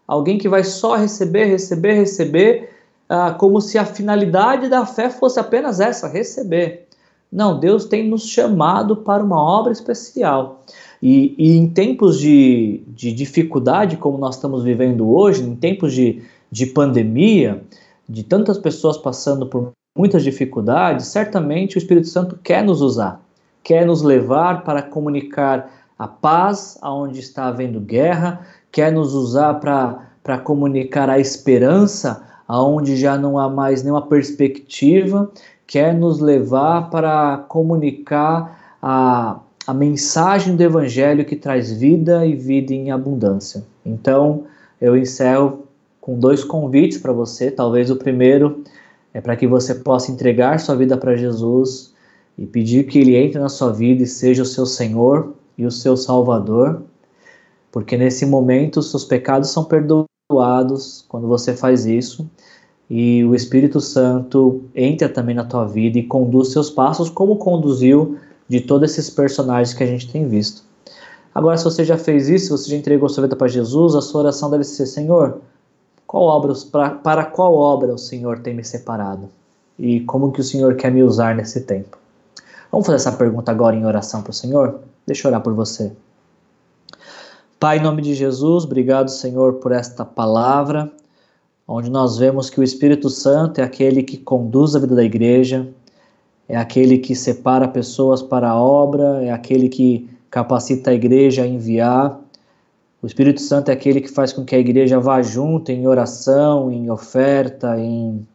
Alguém 0.05 0.37
que 0.37 0.49
vai 0.49 0.65
só 0.65 0.97
receber, 0.97 1.45
receber, 1.45 1.93
receber, 1.93 2.75
ah, 3.07 3.31
como 3.31 3.61
se 3.61 3.77
a 3.77 3.85
finalidade 3.85 4.67
da 4.67 4.85
fé 4.85 5.09
fosse 5.09 5.39
apenas 5.39 5.79
essa, 5.79 6.09
receber. 6.09 6.89
Não, 7.31 7.57
Deus 7.57 7.85
tem 7.85 8.09
nos 8.09 8.27
chamado 8.27 8.97
para 8.97 9.23
uma 9.23 9.41
obra 9.41 9.71
especial. 9.71 10.65
E, 11.01 11.35
e 11.37 11.55
em 11.55 11.69
tempos 11.69 12.19
de, 12.19 12.83
de, 12.87 13.11
dificuldade, 13.11 13.97
como 13.97 14.17
nós 14.17 14.35
estamos 14.35 14.63
vivendo 14.63 15.09
hoje, 15.09 15.43
em 15.43 15.55
tempos 15.55 15.93
de, 15.93 16.23
de 16.51 16.65
pandemia, 16.65 17.63
de 18.07 18.23
tantas 18.23 18.57
pessoas 18.57 18.97
passando 18.97 19.45
por 19.45 19.71
muitas 19.95 20.23
dificuldades, 20.23 21.07
certamente 21.07 21.77
o 21.77 21.79
Espírito 21.79 22.07
Santo 22.07 22.39
quer 22.43 22.63
nos 22.63 22.81
usar, 22.81 23.21
quer 23.63 23.85
nos 23.85 24.01
levar 24.01 24.63
para 24.63 24.81
comunicar 24.81 25.71
a 25.97 26.07
paz 26.07 26.77
aonde 26.81 27.19
está 27.19 27.47
havendo 27.47 27.79
guerra, 27.79 28.45
quer 28.71 28.91
nos 28.91 29.13
usar 29.13 29.55
para 29.55 30.37
comunicar 30.43 31.09
a 31.09 31.19
esperança, 31.19 32.23
aonde 32.47 32.95
já 32.95 33.17
não 33.17 33.37
há 33.37 33.49
mais 33.49 33.83
nenhuma 33.83 34.03
perspectiva, 34.03 35.29
quer 35.65 35.93
nos 35.93 36.19
levar 36.19 36.89
para 36.89 37.37
comunicar 37.49 38.77
a, 38.81 39.39
a 39.67 39.73
mensagem 39.73 40.55
do 40.55 40.63
Evangelho 40.63 41.25
que 41.25 41.35
traz 41.35 41.69
vida 41.73 42.25
e 42.25 42.33
vida 42.33 42.73
em 42.73 42.89
abundância. 42.89 43.65
Então, 43.85 44.45
eu 44.79 44.95
encerro 44.95 45.65
com 45.99 46.17
dois 46.17 46.41
convites 46.41 46.97
para 46.97 47.11
você. 47.11 47.51
Talvez 47.51 47.91
o 47.91 47.97
primeiro 47.97 48.63
é 49.13 49.19
para 49.19 49.35
que 49.35 49.45
você 49.45 49.75
possa 49.75 50.09
entregar 50.09 50.57
sua 50.61 50.73
vida 50.73 50.95
para 50.95 51.17
Jesus 51.17 51.93
e 52.37 52.45
pedir 52.45 52.85
que 52.85 52.97
Ele 52.97 53.17
entre 53.17 53.39
na 53.39 53.49
sua 53.49 53.73
vida 53.73 54.03
e 54.03 54.07
seja 54.07 54.43
o 54.43 54.45
seu 54.45 54.65
Senhor 54.65 55.33
e 55.57 55.65
o 55.65 55.71
seu 55.71 55.97
Salvador, 55.97 56.83
porque 57.69 57.97
nesse 57.97 58.25
momento 58.25 58.81
seus 58.81 59.03
pecados 59.03 59.49
são 59.49 59.65
perdoados 59.65 61.03
quando 61.09 61.27
você 61.27 61.53
faz 61.53 61.85
isso 61.85 62.29
e 62.89 63.25
o 63.25 63.35
Espírito 63.35 63.81
Santo 63.81 64.61
entra 64.73 65.09
também 65.09 65.35
na 65.35 65.43
tua 65.43 65.65
vida 65.65 65.99
e 65.99 66.03
conduz 66.03 66.49
seus 66.49 66.69
passos, 66.69 67.09
como 67.09 67.35
conduziu 67.35 68.17
de 68.47 68.61
todos 68.61 68.91
esses 68.91 69.09
personagens 69.09 69.73
que 69.73 69.83
a 69.83 69.87
gente 69.87 70.11
tem 70.11 70.27
visto. 70.27 70.63
Agora, 71.33 71.57
se 71.57 71.63
você 71.63 71.85
já 71.85 71.97
fez 71.97 72.29
isso, 72.29 72.45
se 72.45 72.63
você 72.63 72.71
já 72.71 72.77
entregou 72.77 73.07
sua 73.09 73.23
vida 73.23 73.35
para 73.35 73.47
Jesus, 73.47 73.95
a 73.95 74.01
sua 74.01 74.21
oração 74.21 74.49
deve 74.49 74.63
ser: 74.63 74.85
Senhor, 74.85 75.39
qual 76.05 76.23
obra, 76.23 76.53
para, 77.03 77.25
qual 77.25 77.53
obra 77.53 77.93
o 77.93 77.97
Senhor 77.97 78.39
tem 78.39 78.55
me 78.55 78.63
separado? 78.63 79.29
E 79.77 79.99
como 80.01 80.31
que 80.31 80.41
o 80.41 80.43
Senhor 80.43 80.75
quer 80.75 80.91
me 80.91 81.03
usar 81.03 81.35
nesse 81.35 81.61
tempo? 81.61 81.97
Vamos 82.71 82.87
fazer 82.87 82.95
essa 82.95 83.11
pergunta 83.11 83.51
agora 83.51 83.75
em 83.75 83.85
oração 83.85 84.21
para 84.21 84.31
o 84.31 84.33
Senhor? 84.33 84.79
Deixa 85.05 85.27
eu 85.27 85.29
orar 85.29 85.41
por 85.41 85.53
você. 85.53 85.91
Pai, 87.59 87.77
em 87.77 87.81
nome 87.81 88.01
de 88.01 88.13
Jesus, 88.15 88.65
obrigado, 88.65 89.09
Senhor, 89.09 89.55
por 89.55 89.71
esta 89.71 90.03
palavra 90.03 90.91
onde 91.67 91.89
nós 91.89 92.17
vemos 92.17 92.49
que 92.49 92.59
o 92.59 92.63
Espírito 92.63 93.09
Santo 93.09 93.59
é 93.59 93.63
aquele 93.63 94.01
que 94.01 94.17
conduz 94.17 94.75
a 94.75 94.79
vida 94.79 94.95
da 94.95 95.03
igreja, 95.03 95.67
é 96.49 96.55
aquele 96.55 96.97
que 96.97 97.15
separa 97.15 97.67
pessoas 97.67 98.21
para 98.21 98.49
a 98.49 98.61
obra, 98.61 99.23
é 99.23 99.31
aquele 99.31 99.67
que 99.67 100.09
capacita 100.29 100.91
a 100.91 100.93
igreja 100.93 101.43
a 101.43 101.47
enviar. 101.47 102.19
O 103.01 103.07
Espírito 103.07 103.41
Santo 103.41 103.69
é 103.69 103.73
aquele 103.73 104.01
que 104.01 104.09
faz 104.09 104.31
com 104.31 104.45
que 104.45 104.55
a 104.55 104.59
igreja 104.59 104.99
vá 104.99 105.21
junto 105.21 105.71
em 105.71 105.87
oração, 105.87 106.71
em 106.71 106.89
oferta, 106.89 107.77
em, 107.77 108.25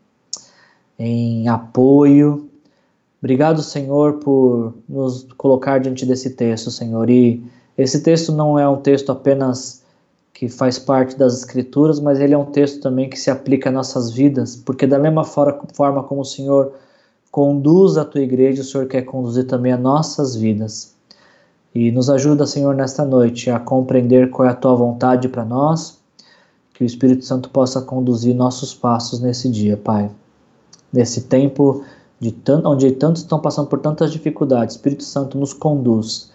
em 0.99 1.49
apoio. 1.49 2.49
Obrigado, 3.21 3.63
Senhor, 3.63 4.15
por 4.15 4.75
nos 4.89 5.27
colocar 5.37 5.79
diante 5.79 6.05
desse 6.05 6.31
texto, 6.31 6.71
Senhor. 6.71 7.09
E 7.09 7.43
esse 7.79 8.03
texto 8.03 8.33
não 8.33 8.59
é 8.59 8.69
um 8.69 8.77
texto 8.77 9.11
apenas 9.11 9.83
que 10.35 10.49
faz 10.49 10.79
parte 10.79 11.17
das 11.17 11.39
Escrituras, 11.39 12.01
mas 12.01 12.21
ele 12.21 12.35
é 12.35 12.39
um 12.39 12.47
texto 12.47 12.81
também 12.81 13.09
que 13.09 13.19
se 13.19 13.31
aplica 13.31 13.69
a 13.69 13.73
nossas 13.73 14.11
vidas, 14.11 14.57
porque 14.57 14.87
da 14.87 14.99
mesma 14.99 15.25
forma 15.25 16.03
como 16.03 16.21
o 16.21 16.25
Senhor 16.25 16.73
conduz 17.33 17.97
a 17.97 18.05
tua 18.05 18.21
igreja, 18.21 18.61
o 18.61 18.65
Senhor 18.65 18.87
quer 18.87 19.03
conduzir 19.03 19.47
também 19.47 19.73
as 19.73 19.81
nossas 19.81 20.37
vidas. 20.37 20.95
E 21.75 21.91
nos 21.91 22.11
ajuda, 22.11 22.47
Senhor, 22.47 22.75
nesta 22.75 23.07
noite 23.07 23.51
a 23.51 23.59
compreender 23.59 24.29
qual 24.29 24.47
é 24.47 24.51
a 24.51 24.55
tua 24.55 24.75
vontade 24.75 25.31
para 25.31 25.43
nós, 25.43 25.99
que 26.75 26.85
o 26.85 26.87
Espírito 26.87 27.25
Santo 27.25 27.49
possa 27.49 27.81
conduzir 27.81 28.35
nossos 28.35 28.75
passos 28.75 29.19
nesse 29.19 29.49
dia, 29.49 29.79
Pai. 29.79 30.11
Nesse 30.93 31.23
tempo 31.23 31.83
tanto, 32.31 32.69
onde 32.69 32.93
tantos 32.93 33.23
estão 33.23 33.41
passando 33.41 33.67
por 33.67 33.81
tantas 33.81 34.13
dificuldades, 34.13 34.77
Espírito 34.77 35.03
Santo 35.03 35.39
nos 35.39 35.55
conduz 35.55 36.31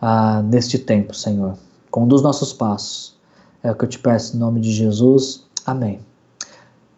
ah, 0.00 0.42
neste 0.42 0.76
tempo, 0.76 1.14
Senhor. 1.14 1.54
Conduz 1.88 2.20
nossos 2.20 2.52
passos. 2.52 3.14
É 3.62 3.70
o 3.70 3.76
que 3.76 3.84
eu 3.84 3.88
te 3.88 3.98
peço 4.00 4.36
em 4.36 4.40
nome 4.40 4.60
de 4.60 4.72
Jesus. 4.72 5.44
Amém. 5.64 6.00